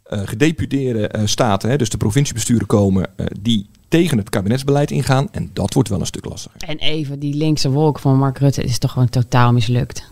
[0.09, 5.29] gedeputeerde eh, staten, hè, dus de provinciebesturen komen, eh, die tegen het kabinetsbeleid ingaan.
[5.31, 6.61] En dat wordt wel een stuk lastiger.
[6.66, 10.05] En even, die linkse wolk van Mark Rutte is toch gewoon totaal mislukt.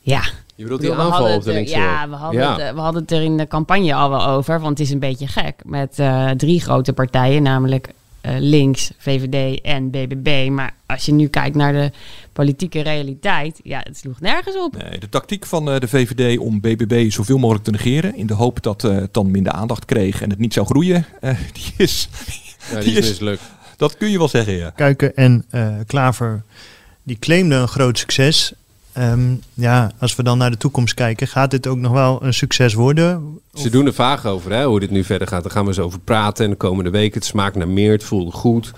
[0.00, 0.22] Ja.
[0.54, 2.10] Je bedoelt die aanval hadden op de linkse Ja, wolk?
[2.10, 2.52] we hadden, Ja.
[2.52, 4.60] Het, eh, we hadden het er in de campagne al wel over.
[4.60, 5.54] Want het is een beetje gek.
[5.64, 7.92] Met eh, drie grote partijen, namelijk eh,
[8.38, 10.48] links, VVD en BBB.
[10.50, 11.90] Maar als je nu kijkt naar de
[12.32, 14.82] politieke realiteit, ja, het sloeg nergens op.
[14.82, 18.34] Nee, de tactiek van eh, de VVD om BBB zoveel mogelijk te negeren, in de
[18.34, 21.72] hoop dat eh, het dan minder aandacht kreeg en het niet zou groeien, eh, die
[21.76, 22.08] is,
[22.72, 23.42] Ja, die is mislukt.
[23.76, 24.70] Dat kun je wel zeggen, ja.
[24.70, 26.42] Kuiken en eh, Klaver,
[27.02, 28.52] die claimden een groot succes.
[28.96, 32.34] Ehm, ja, als we dan naar de toekomst kijken, gaat dit ook nog wel een
[32.34, 33.38] succes worden?
[33.54, 35.42] Ze doen er vaag over hè, hoe dit nu verder gaat.
[35.42, 36.44] Daar gaan we eens over praten.
[36.44, 38.72] En de komende weken, het smaakt naar meer, het voelde goed.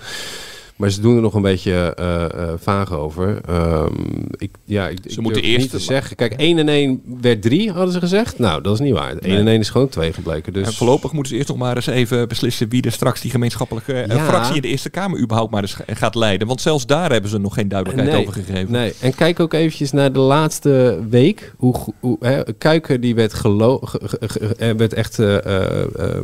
[0.79, 2.25] Maar ze doen er nog een beetje eh,
[2.57, 3.41] vaag over.
[3.47, 3.93] Ehm,
[4.37, 6.15] ik, ja, ik, ik moeten eerst niet te zeggen.
[6.15, 8.39] Kijk, 1 en 1 werd 3, hadden ze gezegd.
[8.39, 9.09] Nou, dat is niet waar.
[9.11, 9.37] 1 Nee.
[9.37, 10.53] en 1 is gewoon 2 gebleken.
[10.53, 13.31] Dus En voorlopig moeten ze eerst nog maar eens even beslissen wie er straks die
[13.31, 16.47] gemeenschappelijke eh, fractie in de Eerste Kamer überhaupt maar eens ga- gaat leiden.
[16.47, 18.71] Want zelfs daar hebben ze nog geen duidelijkheid Nee, over gegeven.
[18.71, 21.53] Nee, en kijk ook eventjes naar de laatste week.
[21.57, 26.23] Hoe, hoe hè, Kuiken die werd, gelo ge- ge- ge- werd echt eh, eh, eh,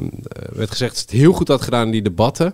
[0.53, 2.53] werd gezegd dat ze het heel goed had gedaan in die debatten.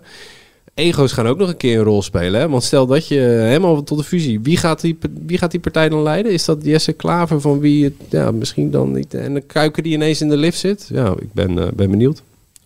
[0.73, 2.39] Ego's gaan ook nog een keer een rol spelen.
[2.41, 2.49] Hè?
[2.49, 4.39] Want stel dat je helemaal tot de fusie.
[4.39, 6.31] Wie gaat, die, wie gaat die partij dan leiden?
[6.31, 9.13] Is dat Jesse Klaver van wie het ja, misschien dan niet.
[9.13, 10.89] En de Kuiken die ineens in de lift zit?
[10.93, 12.21] Ja, ik ben, eh, ben benieuwd.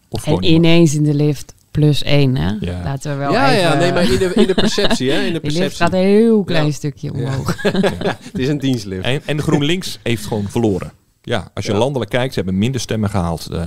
[0.09, 2.51] Of En ineens in de lift plus één, hè?
[2.83, 3.61] Laten we wel Ja, even...
[3.61, 5.17] ja, nee, maar in de, in de perceptie, hè?
[5.21, 5.77] In de Die perceptie.
[5.77, 6.71] gaat een heel klein Ja.
[6.71, 7.19] stukje Ja.
[7.19, 7.61] omhoog.
[7.61, 9.03] Het is een dienstlift.
[9.03, 10.91] En, en GroenLinks heeft gewoon verloren.
[11.21, 11.77] Ja, als je Ja.
[11.77, 13.61] landelijk kijkt, ze hebben minder stemmen gehaald eh,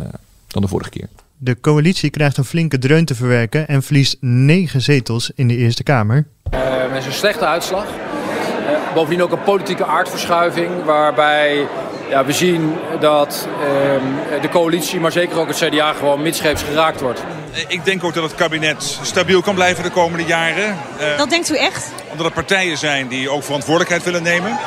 [0.46, 1.08] dan de vorige keer.
[1.40, 5.82] De coalitie krijgt een flinke dreun te verwerken en verliest negen zetels in de Eerste
[5.82, 6.26] Kamer.
[6.50, 6.60] Eh,
[6.92, 7.84] met een slechte uitslag.
[7.84, 11.66] Eh, bovendien ook een politieke aardverschuiving waarbij
[12.10, 17.00] ja, we zien dat ehm, de coalitie, maar zeker ook het CDA gewoon midscheeps geraakt
[17.00, 17.22] wordt.
[17.68, 20.76] Ik denk ook dat het kabinet stabiel kan blijven de komende jaren.
[20.98, 21.92] Eh, Dat denkt u echt?
[22.10, 24.58] Omdat er partijen zijn die ook verantwoordelijkheid willen nemen.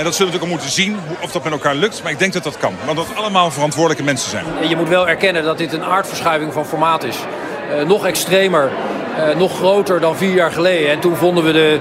[0.00, 2.02] En dat zullen we natuurlijk moeten zien of dat met elkaar lukt.
[2.02, 2.74] Maar ik denk dat dat kan.
[2.84, 4.44] Want dat allemaal verantwoordelijke mensen zijn.
[4.68, 7.16] Je moet wel erkennen dat dit een aardverschuiving van formaat is.
[7.16, 8.70] Uh, nog extremer,
[9.18, 10.90] uh, nog groter dan vier jaar geleden.
[10.90, 11.80] En toen vonden we de,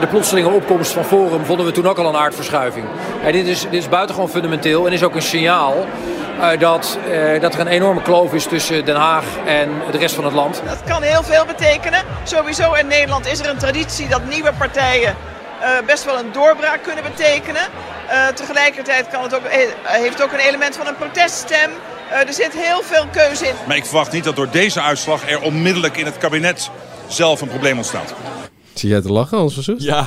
[0.00, 2.86] de plotselinge opkomst van Forum vonden we toen ook al een aardverschuiving.
[3.24, 5.86] En dit, is, dit is buitengewoon fundamenteel en is ook een signaal
[6.38, 10.14] uh, dat, uh, dat er een enorme kloof is tussen Den Haag en de rest
[10.14, 10.62] van het land.
[10.66, 12.00] Dat kan heel veel betekenen.
[12.22, 15.16] Sowieso in Nederland is er een traditie dat nieuwe partijen
[15.86, 17.62] best wel een doorbraak kunnen betekenen.
[18.34, 19.42] tegelijkertijd kan het ook,
[19.82, 21.70] heeft het ook een element van een proteststem.
[22.10, 23.54] er zit heel veel keuze in.
[23.66, 26.70] Maar ik verwacht niet dat door deze uitslag er onmiddellijk in het kabinet
[27.08, 28.14] zelf een probleem ontstaat.
[28.74, 30.06] Zie jij te lachen, Hans van Ja,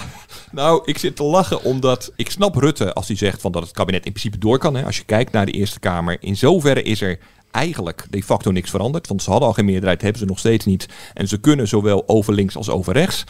[0.51, 3.71] nou, ik zit te lachen omdat ik snap Rutte als hij zegt van dat het
[3.71, 4.75] kabinet in principe door kan.
[4.75, 4.85] Hè.
[4.85, 7.19] Als je kijkt naar de Eerste Kamer, in zoverre is er
[7.51, 9.07] eigenlijk de facto niks veranderd.
[9.07, 10.85] Want ze hadden al geen meerderheid, hebben ze nog steeds niet.
[11.13, 13.23] En ze kunnen zowel over links als over rechts.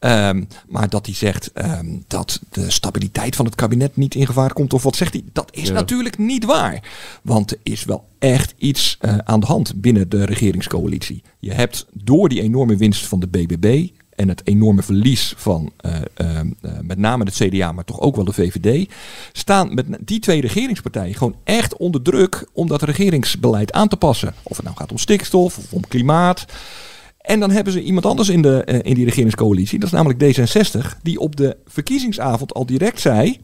[0.00, 4.52] Um, maar dat hij zegt um, dat de stabiliteit van het kabinet niet in gevaar
[4.52, 5.22] komt, of wat zegt hij?
[5.32, 5.72] Dat is ja.
[5.72, 6.82] natuurlijk niet waar.
[7.22, 11.22] Want er is wel echt iets uh, aan de hand binnen de regeringscoalitie.
[11.38, 15.94] Je hebt door die enorme winst van de BBB en het enorme verlies van uh,
[16.16, 16.40] uh,
[16.82, 18.90] met name het CDA, maar toch ook wel de VVD,
[19.32, 24.34] staan met die twee regeringspartijen gewoon echt onder druk om dat regeringsbeleid aan te passen.
[24.42, 26.46] Of het nou gaat om stikstof of om klimaat.
[27.28, 30.38] En dan hebben ze iemand anders in, de, uh, in die regeringscoalitie, dat is namelijk
[30.38, 33.38] D66, die op de verkiezingsavond al direct zei,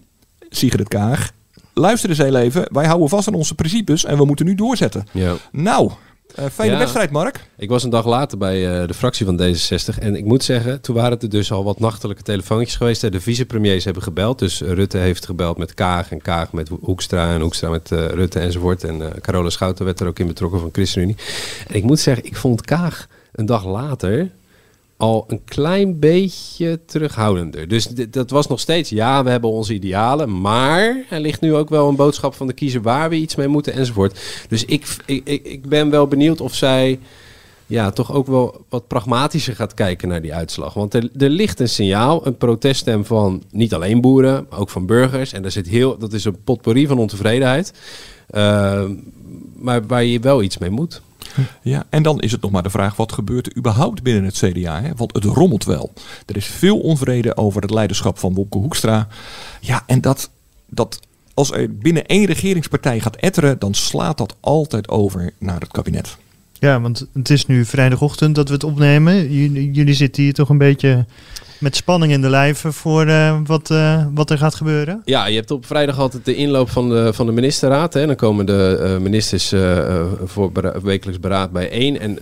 [0.48, 1.30] Sigrid Kaag,
[1.74, 5.06] luister eens heel even, wij houden vast aan onze principes en we moeten nu doorzetten.
[5.12, 5.34] Ja.
[5.52, 5.90] Nou,
[6.38, 7.48] uh, fijne ja, wedstrijd, Mark.
[7.56, 9.98] Ik was een dag later bij uh, de fractie van D66.
[9.98, 13.12] En ik moet zeggen, toen waren er dus al wat nachtelijke telefoontjes geweest.
[13.12, 14.38] De vicepremiers hebben gebeld.
[14.38, 18.38] Dus Rutte heeft gebeld met Kaag en Kaag met Hoekstra en Hoekstra met uh, Rutte
[18.38, 18.84] enzovoort.
[18.84, 21.16] En Carola Schouten werd er ook in betrokken van ChristenUnie.
[21.68, 24.30] En ik moet zeggen, ik vond Kaag een dag later
[24.96, 27.68] al een klein beetje terughoudender.
[27.68, 31.68] Dus dat was nog steeds, ja, we hebben onze idealen, maar er ligt nu ook
[31.68, 34.44] wel een boodschap van de kiezer waar we iets mee moeten enzovoort.
[34.48, 36.98] Dus ik, ik, ik ben wel benieuwd of zij
[37.66, 40.74] ja, toch ook wel wat pragmatischer gaat kijken naar die uitslag.
[40.74, 45.32] Want er, ligt een signaal, een proteststem van niet alleen boeren, maar ook van burgers.
[45.32, 47.72] En daar zit heel, dat is een potpourri van ontevredenheid.
[48.30, 48.84] Uh,
[49.56, 51.02] maar waar je wel iets mee moet.
[51.62, 54.36] Ja, en dan is het nog maar de vraag, wat gebeurt er überhaupt binnen het
[54.36, 54.80] CDA?
[54.80, 54.94] Hè?
[54.96, 55.92] Want het rommelt wel.
[56.26, 59.08] Er is veel onvrede over het leiderschap van Wopke Hoekstra.
[59.60, 60.30] Ja, en dat,
[60.66, 61.00] dat
[61.34, 66.16] als er binnen één regeringspartij gaat etteren, dan slaat dat altijd over naar het kabinet.
[66.64, 69.32] Ja, want het is nu vrijdagochtend dat we het opnemen.
[69.72, 71.04] Jullie, zitten hier toch een beetje
[71.58, 75.02] met spanning in de lijven voor uh, wat, uh, wat er gaat gebeuren?
[75.04, 77.94] Ja, je hebt op vrijdag altijd de inloop van de, van de ministerraad.
[77.94, 78.06] Hè.
[78.06, 79.54] Dan komen de uh, ministers
[80.24, 81.98] voor wekelijks beraad bijeen.
[81.98, 82.18] En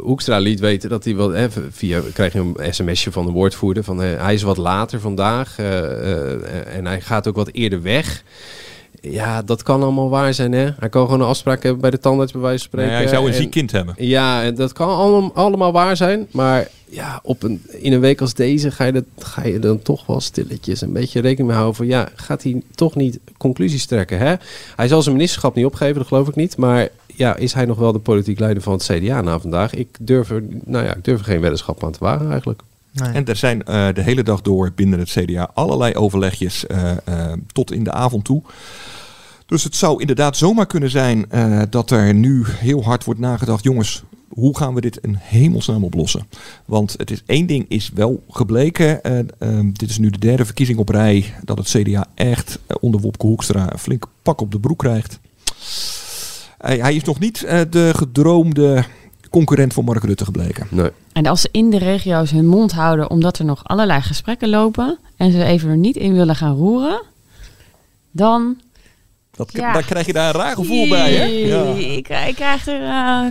[0.00, 1.30] Hoekstra liet weten dat hij wel...
[1.30, 3.84] Hè, via krijg je een sms'je van de woordvoerder...
[3.84, 5.58] van hij is wat later vandaag
[6.66, 8.22] en hij gaat ook wat eerder weg...
[9.00, 10.70] Ja, dat kan allemaal waar zijn, hè?
[10.78, 12.92] Hij kan gewoon een afspraak hebben bij de tandarts, bij wijze van spreken.
[12.92, 13.94] Ja, hij zou een ziek kind hebben.
[13.98, 16.26] Ja, dat kan allemaal, allemaal waar zijn.
[16.30, 19.82] Maar ja, op een, in een week als deze ga je, dat, ga je dan
[19.82, 21.86] toch wel stilletjes een beetje rekening mee houden van...
[21.86, 24.34] Ja, gaat hij toch niet conclusies trekken, hè?
[24.76, 26.56] Hij zal zijn ministerschap niet opgeven, dat geloof ik niet.
[26.56, 29.74] Maar ja, is hij nog wel de politiek leider van het CDA na vandaag?
[29.74, 32.62] Ik durf er, nou ja, ik durf er geen weddenschap aan te wagen eigenlijk.
[33.00, 37.32] En er zijn uh, de hele dag door binnen het CDA allerlei overlegjes uh, uh,
[37.52, 38.42] tot in de avond toe.
[39.46, 41.26] Dus het zou inderdaad zomaar kunnen zijn
[41.70, 43.64] dat er nu heel hard wordt nagedacht.
[43.64, 46.26] Jongens, hoe gaan we dit in hemelsnaam oplossen?
[46.64, 49.00] Want het is één ding is wel gebleken.
[49.72, 51.34] dit is nu de derde verkiezing op rij.
[51.44, 55.20] Dat het CDA echt onder Wopke Hoekstra een flink pak op de broek krijgt.
[56.58, 58.84] hij is nog niet de gedroomde
[59.30, 60.66] concurrent voor Mark Rutte gebleken.
[60.70, 60.90] Nee.
[61.12, 64.98] En als ze in de regio's hun mond houden omdat er nog allerlei gesprekken lopen
[65.16, 67.02] en ze even er niet in willen gaan roeren,
[68.10, 68.60] dan.
[69.30, 69.72] Dat, ja.
[69.72, 71.14] Dan krijg je daar een raar gevoel bij.
[71.14, 71.24] Hè?
[71.24, 71.62] Ja.
[71.64, 72.80] Ik, ik krijg er.
[72.80, 73.26] Uh...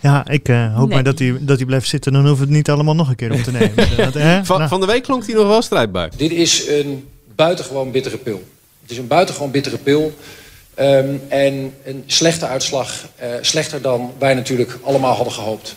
[0.00, 0.94] Ja, ik uh, hoop nee.
[0.94, 2.12] maar dat hij, dat hij blijft zitten.
[2.12, 3.74] Dan hoeven we het niet allemaal nog een keer op te nemen.
[3.96, 4.44] dat, hè?
[4.44, 4.68] Van, nou.
[4.68, 6.10] van de week klonk hij nog wel strijdbaar.
[6.16, 8.42] Dit is een buitengewoon bittere pil.
[8.82, 10.12] Het is een buitengewoon bittere pil.
[10.80, 15.76] Um, en een slechte uitslag, uh, slechter dan wij natuurlijk allemaal hadden gehoopt.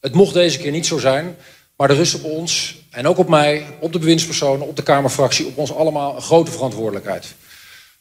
[0.00, 1.36] Het mocht deze keer niet zo zijn,
[1.76, 5.46] maar er rust op ons en ook op mij, op de bewindspersonen, op de Kamerfractie,
[5.46, 7.34] op ons allemaal een grote verantwoordelijkheid.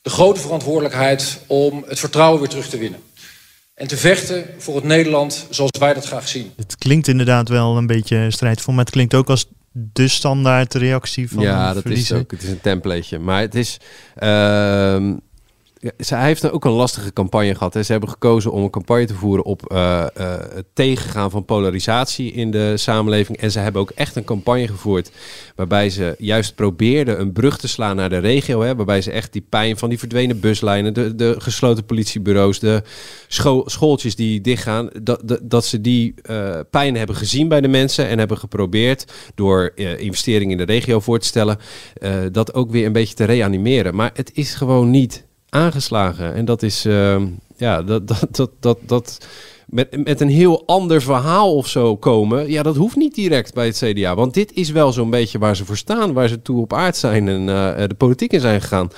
[0.02, 3.00] De grote verantwoordelijkheid om het vertrouwen weer terug te winnen.
[3.74, 6.52] En te vechten voor het Nederland zoals wij dat graag zien.
[6.56, 11.30] Het klinkt inderdaad wel een beetje strijdvol, maar het klinkt ook als de standaard reactie
[11.32, 12.16] van Ja, dat verliezen.
[12.16, 12.32] is ook.
[12.32, 13.20] Het is een templateje.
[13.20, 13.78] Maar het is...
[14.20, 15.14] Uh,
[15.98, 17.74] hij heeft ook een lastige campagne gehad.
[17.74, 17.84] Hè.
[17.84, 20.06] Ze hebben gekozen om een campagne te voeren op uh,
[20.54, 23.38] het tegengaan van polarisatie in de samenleving.
[23.38, 25.12] En ze hebben ook echt een campagne gevoerd
[25.56, 28.62] waarbij ze juist probeerden een brug te slaan naar de regio.
[28.62, 32.84] Hè, waarbij ze echt die pijn van die verdwenen buslijnen, de, de gesloten politiebureaus, de
[33.66, 38.08] schooltjes die dichtgaan, dat, dat, dat ze die uh, pijn hebben gezien bij de mensen
[38.08, 41.58] en hebben geprobeerd door investeringen in de regio voor te stellen,
[42.32, 43.96] dat ook weer een beetje te reanimeren.
[43.96, 46.34] Maar het is gewoon niet aangeslagen.
[46.34, 47.22] En dat is, uh,
[47.58, 49.28] ja, dat, dat, dat, dat, dat
[49.66, 52.52] met, met een heel ander verhaal of zo komen.
[52.52, 54.16] Ja, dat hoeft niet direct bij het CDA.
[54.16, 56.98] Want dit is wel zo'n beetje waar ze voor staan, waar ze toe op aard
[56.98, 58.90] zijn en uh, de politiek in zijn gegaan.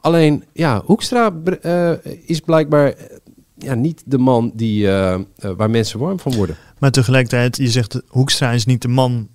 [0.00, 1.92] Alleen, ja, Hoekstra uh,
[2.26, 2.94] is blijkbaar
[3.58, 4.86] ja, niet de man die,
[5.56, 6.56] waar mensen warm van worden.
[6.78, 9.28] Maar tegelijkertijd, je zegt Hoekstra is niet de man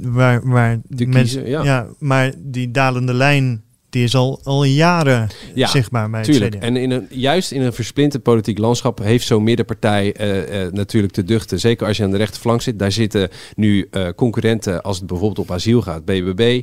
[0.00, 1.62] waar, waar de mensen, ja.
[1.62, 1.86] ja.
[1.98, 6.54] maar die dalende lijn die is al, al jaren ja, zichtbaar bij tuurlijk.
[6.54, 11.12] En in een, juist in een versplinterd politiek landschap heeft zo'n middenpartij uh, uh, natuurlijk
[11.12, 11.60] te duchten.
[11.60, 12.78] Zeker als je aan de rechterflank zit.
[12.78, 16.04] Daar zitten nu uh, concurrenten als het bijvoorbeeld op asiel gaat.
[16.04, 16.62] BBB,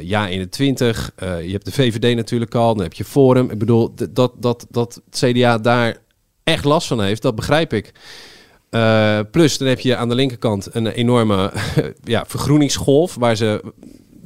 [0.00, 1.12] Ja 21.
[1.18, 2.74] je hebt de VVD natuurlijk al.
[2.74, 3.50] Dan heb je Forum.
[3.50, 5.96] Ik bedoel, dat, dat, dat het CDA daar
[6.44, 7.92] echt last van heeft, dat begrijp ik.
[9.30, 11.52] plus, dan heb je aan de linkerkant een enorme
[12.04, 13.14] ja, vergroeningsgolf...
[13.14, 13.72] waar ze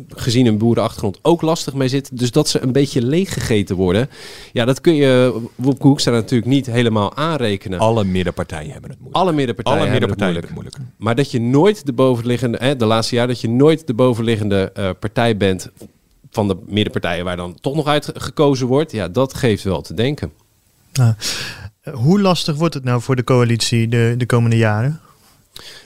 [0.09, 2.19] gezien een boerenachtergrond ook lastig mee zit.
[2.19, 4.11] Dus dat ze een beetje leeggegeten worden.
[4.53, 7.79] Ja, dat kun je Wopke Hoekstra natuurlijk niet helemaal aanrekenen.
[7.79, 9.25] Alle middenpartijen hebben het moeilijk.
[9.25, 10.95] Alle middenpartijen, Alle middenpartijen hebben het moeilijk.
[10.99, 14.73] Maar dat je nooit de bovenliggende, hè, de laatste jaar, dat je nooit de bovenliggende
[14.79, 15.71] uh, partij bent
[16.31, 18.93] van de middenpartijen waar dan toch nog uitgekozen wordt.
[18.93, 20.33] Ja, dat geeft wel te denken.
[20.93, 21.15] Nou,
[21.93, 25.01] hoe lastig wordt het nou voor de coalitie de, de komende jaren?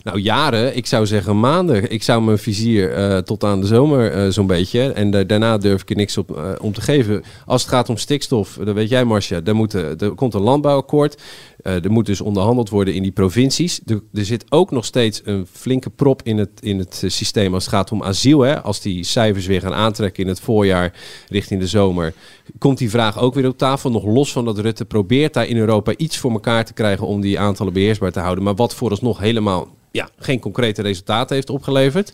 [0.02, 0.76] Nou, jaren.
[0.76, 1.90] Ik zou zeggen maanden.
[1.90, 4.92] Ik zou mijn vizier uh, tot aan de zomer uh, zo'n beetje.
[4.92, 7.22] En daarna durf ik er niks op uh, om te geven.
[7.46, 11.22] Als het gaat om stikstof, dan weet jij Marcia, moet, er komt een landbouwakkoord.
[11.62, 13.80] er moet dus onderhandeld worden in die provincies.
[13.86, 17.64] Er, er, zit ook nog steeds een flinke prop in het, in het systeem als
[17.64, 18.40] het gaat om asiel.
[18.40, 18.62] Hè.
[18.62, 20.92] Als die cijfers weer gaan aantrekken in het voorjaar
[21.28, 22.14] richting de zomer,
[22.58, 23.90] komt die vraag ook weer op tafel.
[23.90, 27.20] Nog los van dat Rutte probeert daar in Europa iets voor elkaar te krijgen om
[27.20, 28.44] die aantallen beheersbaar te houden.
[28.44, 32.12] Maar wat vooralsnog helemaal ja, geen concrete resultaten heeft opgeleverd.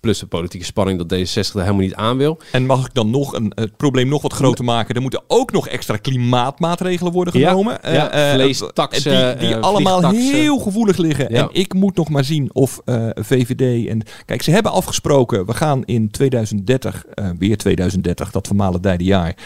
[0.00, 2.38] Plus de politieke spanning dat D66 er helemaal niet aan wil.
[2.52, 4.94] En mag ik dan nog een, het probleem nog wat groter maken?
[4.94, 7.78] Er moeten ook nog extra klimaatmaatregelen worden genomen.
[7.82, 9.38] Ja, ja uh, vleestaxen.
[9.38, 11.28] Die, die allemaal heel gevoelig liggen.
[11.28, 14.02] En ik moet nog maar zien of uh, VVD en...
[14.24, 19.36] Kijk, ze hebben afgesproken, we gaan in 2030, uh, weer 2030, dat vermalendijde jaar.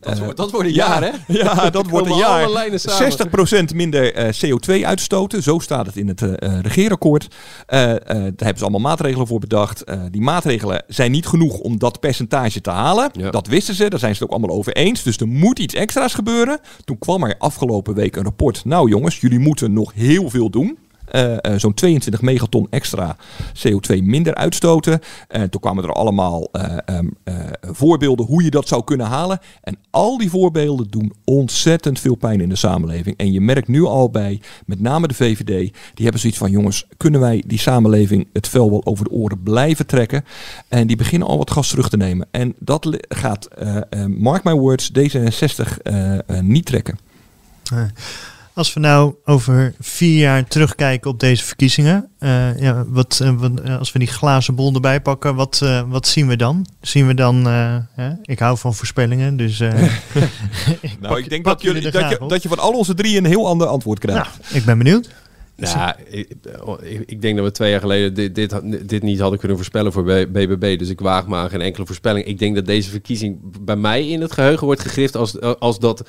[0.00, 1.10] Dat, wordt, dat wordt een jaar, hè?
[1.40, 2.48] Ja, dat wordt een jaar.
[3.72, 5.42] 60% minder CO2 uitstoten.
[5.42, 6.20] Zo staat het in het
[6.62, 7.28] regeerakkoord.
[7.66, 9.84] daar hebben ze allemaal maatregelen voor bedacht.
[10.00, 13.10] Eh, die maatregelen zijn niet genoeg om dat percentage te halen.
[13.30, 15.02] Dat wisten ze, daar zijn ze het ook allemaal over eens.
[15.02, 16.60] Dus er moet iets extra's gebeuren.
[16.84, 18.64] Toen kwam er afgelopen week een rapport.
[18.64, 20.78] Nou jongens, jullie moeten nog heel veel doen.
[21.14, 23.16] Uh, uh, zo'n 22 megaton extra
[23.56, 25.00] CO2 minder uitstoten.
[25.28, 26.50] En uh, toen kwamen er allemaal
[26.86, 27.16] um,
[27.60, 29.38] voorbeelden hoe je dat zou kunnen halen.
[29.62, 33.16] En al die voorbeelden doen ontzettend veel pijn in de samenleving.
[33.16, 36.86] En je merkt nu al bij, met name de VVD, die hebben zoiets van: jongens,
[36.96, 40.24] kunnen wij die samenleving het vel wel over de oren blijven trekken?
[40.68, 42.28] En die beginnen al wat gas terug te nemen.
[42.30, 43.48] En dat gaat,
[44.18, 45.76] mark my words, D66
[46.40, 46.98] niet trekken.
[48.60, 53.68] Als we nou over vier jaar terugkijken op deze verkiezingen, uh, ja, wat, uh, wat,
[53.78, 56.66] als we die glazen bol erbij pakken, wat, uh, wat zien we dan?
[56.80, 57.48] Zien we dan,
[58.22, 59.60] ik hou van voorspellingen, dus
[60.80, 63.24] ik nou, ik denk dat, jullie, dat, je, dat je van al onze drie een
[63.24, 64.38] heel ander antwoord krijgt.
[64.42, 65.08] Nou, ik ben benieuwd.
[65.60, 68.34] Nou, ik, ik, denk dat we twee jaar geleden dit,
[68.88, 70.78] dit, niet hadden kunnen voorspellen voor BBB.
[70.78, 72.26] Dus ik waag maar geen enkele voorspelling.
[72.26, 76.08] Ik denk dat deze verkiezing bij mij in het geheugen wordt gegrift als, als, dat,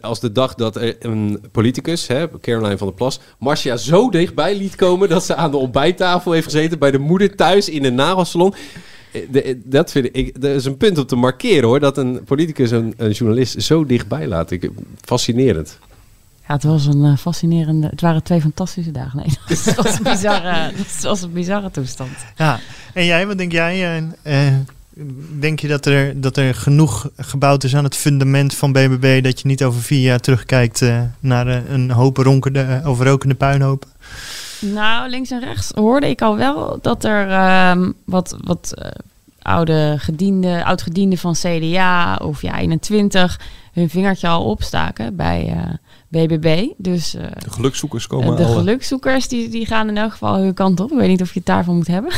[0.00, 4.74] als de dag dat een politicus, hè, Caroline van der Plas, Marcia zo dichtbij liet
[4.74, 8.54] komen dat ze aan de ontbijttafel heeft gezeten bij de moeder thuis in de nagelsalon.
[9.64, 12.94] dat vind ik, dat is een punt om te markeren hoor, dat een politicus een,
[12.96, 14.50] een journalist zo dichtbij laat.
[14.50, 15.78] Ik, fascinerend.
[16.50, 17.86] Ja, het was een uh, fascinerende.
[17.86, 19.16] Het waren twee fantastische dagen.
[19.16, 19.26] Nee,
[19.64, 22.10] het was een bizarre, het was een bizarre toestand.
[22.36, 22.58] Ja,
[22.94, 24.02] en jij, wat denk jij?
[24.22, 24.54] Uh,
[25.38, 29.40] denk je dat er, dat er genoeg gebouwd is aan het fundament van BBB dat
[29.40, 33.88] je niet over vier jaar terugkijkt uh, naar een hoop ronkende, overrokende puinhopen?
[34.60, 38.74] Nou, links en rechts hoorde ik al wel dat er uh, wat, wat
[39.42, 43.40] oude gedienden, oud-gedienden van CDA of ja 21
[43.72, 45.56] hun vingertje al opstaken bij
[46.10, 46.66] BBB.
[46.76, 50.80] Dus, uh, de gelukzoekers komen De gelukzoekers die, die gaan in elk geval hun kant
[50.80, 50.90] op.
[50.90, 52.12] Ik weet niet of je het daarvan moet hebben.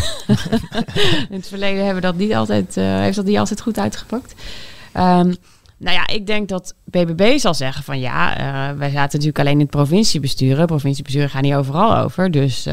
[1.31, 4.35] in het verleden hebben dat niet altijd, uh, heeft dat niet altijd goed uitgepakt.
[4.97, 5.35] Um,
[5.79, 9.53] Nou ja, ik denk dat BBB zal zeggen van ja, uh, wij zaten natuurlijk alleen
[9.53, 10.59] in het provinciebestuur.
[10.59, 12.31] Het provinciebestuur gaat niet overal over.
[12.31, 12.67] Dus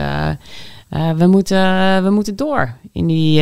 [0.90, 3.42] uh, we, moeten, we moeten door in die,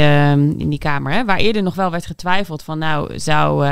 [0.58, 1.12] in die Kamer.
[1.12, 1.26] Hè?
[1.26, 3.72] Waar eerder nog wel werd getwijfeld van nou, zou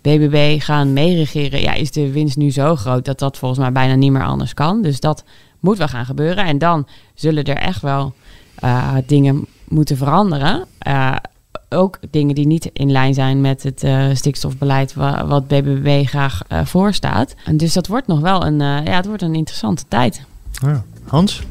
[0.00, 1.60] BBB gaan meeregeren?
[1.60, 4.54] Ja, is de winst nu zo groot dat dat volgens mij bijna niet meer anders
[4.54, 4.82] kan.
[4.82, 5.24] Dus dat
[5.60, 6.44] moet wel gaan gebeuren.
[6.44, 8.14] En dan zullen er echt wel
[9.06, 10.66] dingen moeten veranderen
[11.68, 13.86] ook dingen die niet in lijn zijn met het
[14.18, 17.34] stikstofbeleid wa wat BBB graag voorstaat.
[17.44, 20.24] En dus dat wordt nog wel een, ja, het wordt een interessante tijd.
[20.50, 20.84] Ja.
[21.06, 21.42] Hans?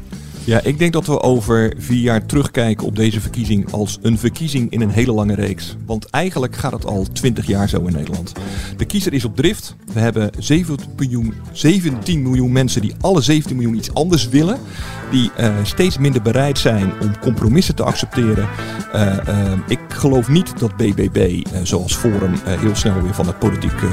[0.44, 4.70] Ja, ik denk dat we over vier jaar terugkijken op deze verkiezing als een verkiezing
[4.70, 5.76] in een hele lange reeks.
[5.86, 8.32] Want eigenlijk gaat het al twintig jaar zo in Nederland.
[8.76, 9.76] De kiezer is op drift.
[9.92, 14.58] We hebben 17 miljoen, 17 miljoen mensen die alle 17 miljoen iets anders willen.
[15.10, 18.48] Die uh, steeds minder bereid zijn om compromissen te accepteren.
[18.94, 23.88] Uh, uh, ik geloof niet dat BBB, zoals Forum, heel snel weer van het politieke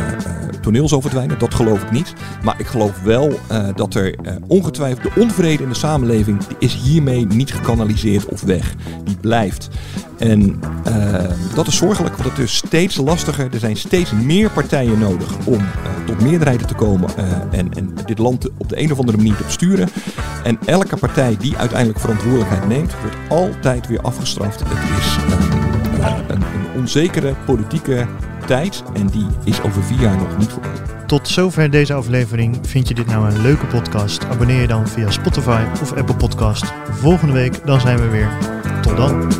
[0.61, 1.39] toneel zal verdwijnen.
[1.39, 2.13] Dat geloof ik niet.
[2.43, 3.39] Maar ik geloof wel
[3.75, 4.15] dat er
[4.47, 8.75] ongetwijfeld de onvrede in de samenleving die is hiermee niet gekanaliseerd of weg.
[9.03, 9.69] Die blijft.
[10.17, 11.23] En uh,
[11.53, 13.53] dat is zorgelijk, want het is steeds lastiger.
[13.53, 17.93] Er zijn steeds meer partijen nodig om uh, tot meerderheden te komen uh, en, en,
[18.05, 19.89] dit land op de een of andere manier te besturen.
[20.43, 24.59] En elke partij die uiteindelijk verantwoordelijkheid neemt, wordt altijd weer afgestraft.
[24.59, 28.07] Het is een, een, een onzekere politieke
[28.45, 30.98] tijd en die is over vier jaar nog niet voorbij.
[31.09, 32.57] Tot zover deze aflevering.
[32.61, 34.23] Vind je dit nou een leuke podcast?
[34.23, 36.65] Abonneer je dan via Spotify of Apple Podcast.
[36.89, 38.37] Volgende week dan zijn we weer.
[38.81, 39.31] Tot dan.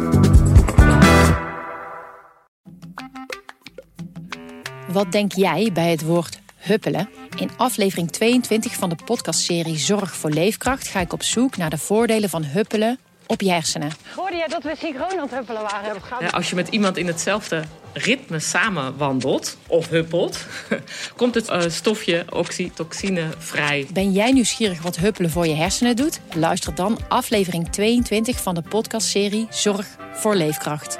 [4.92, 7.10] Wat denk jij bij het woord huppelen?
[7.36, 11.78] In aflevering 22 van de podcastserie Zorg voor Leefkracht ga ik op zoek naar de
[11.78, 13.92] voordelen van huppelen op je hersenen.
[14.16, 16.02] Hoorde jij dat we synchroon aan het huppelen waren?
[16.20, 17.64] Ja, als je met iemand in hetzelfde
[17.94, 20.46] ritme samen wandelt of huppelt,
[21.16, 23.88] komt het uh, stofje oxytocine vrij.
[23.94, 26.20] Ben jij nieuwsgierig wat huppelen voor je hersenen doet?
[26.36, 30.98] Luister dan aflevering 22 van de podcastserie Zorg voor Leefkracht.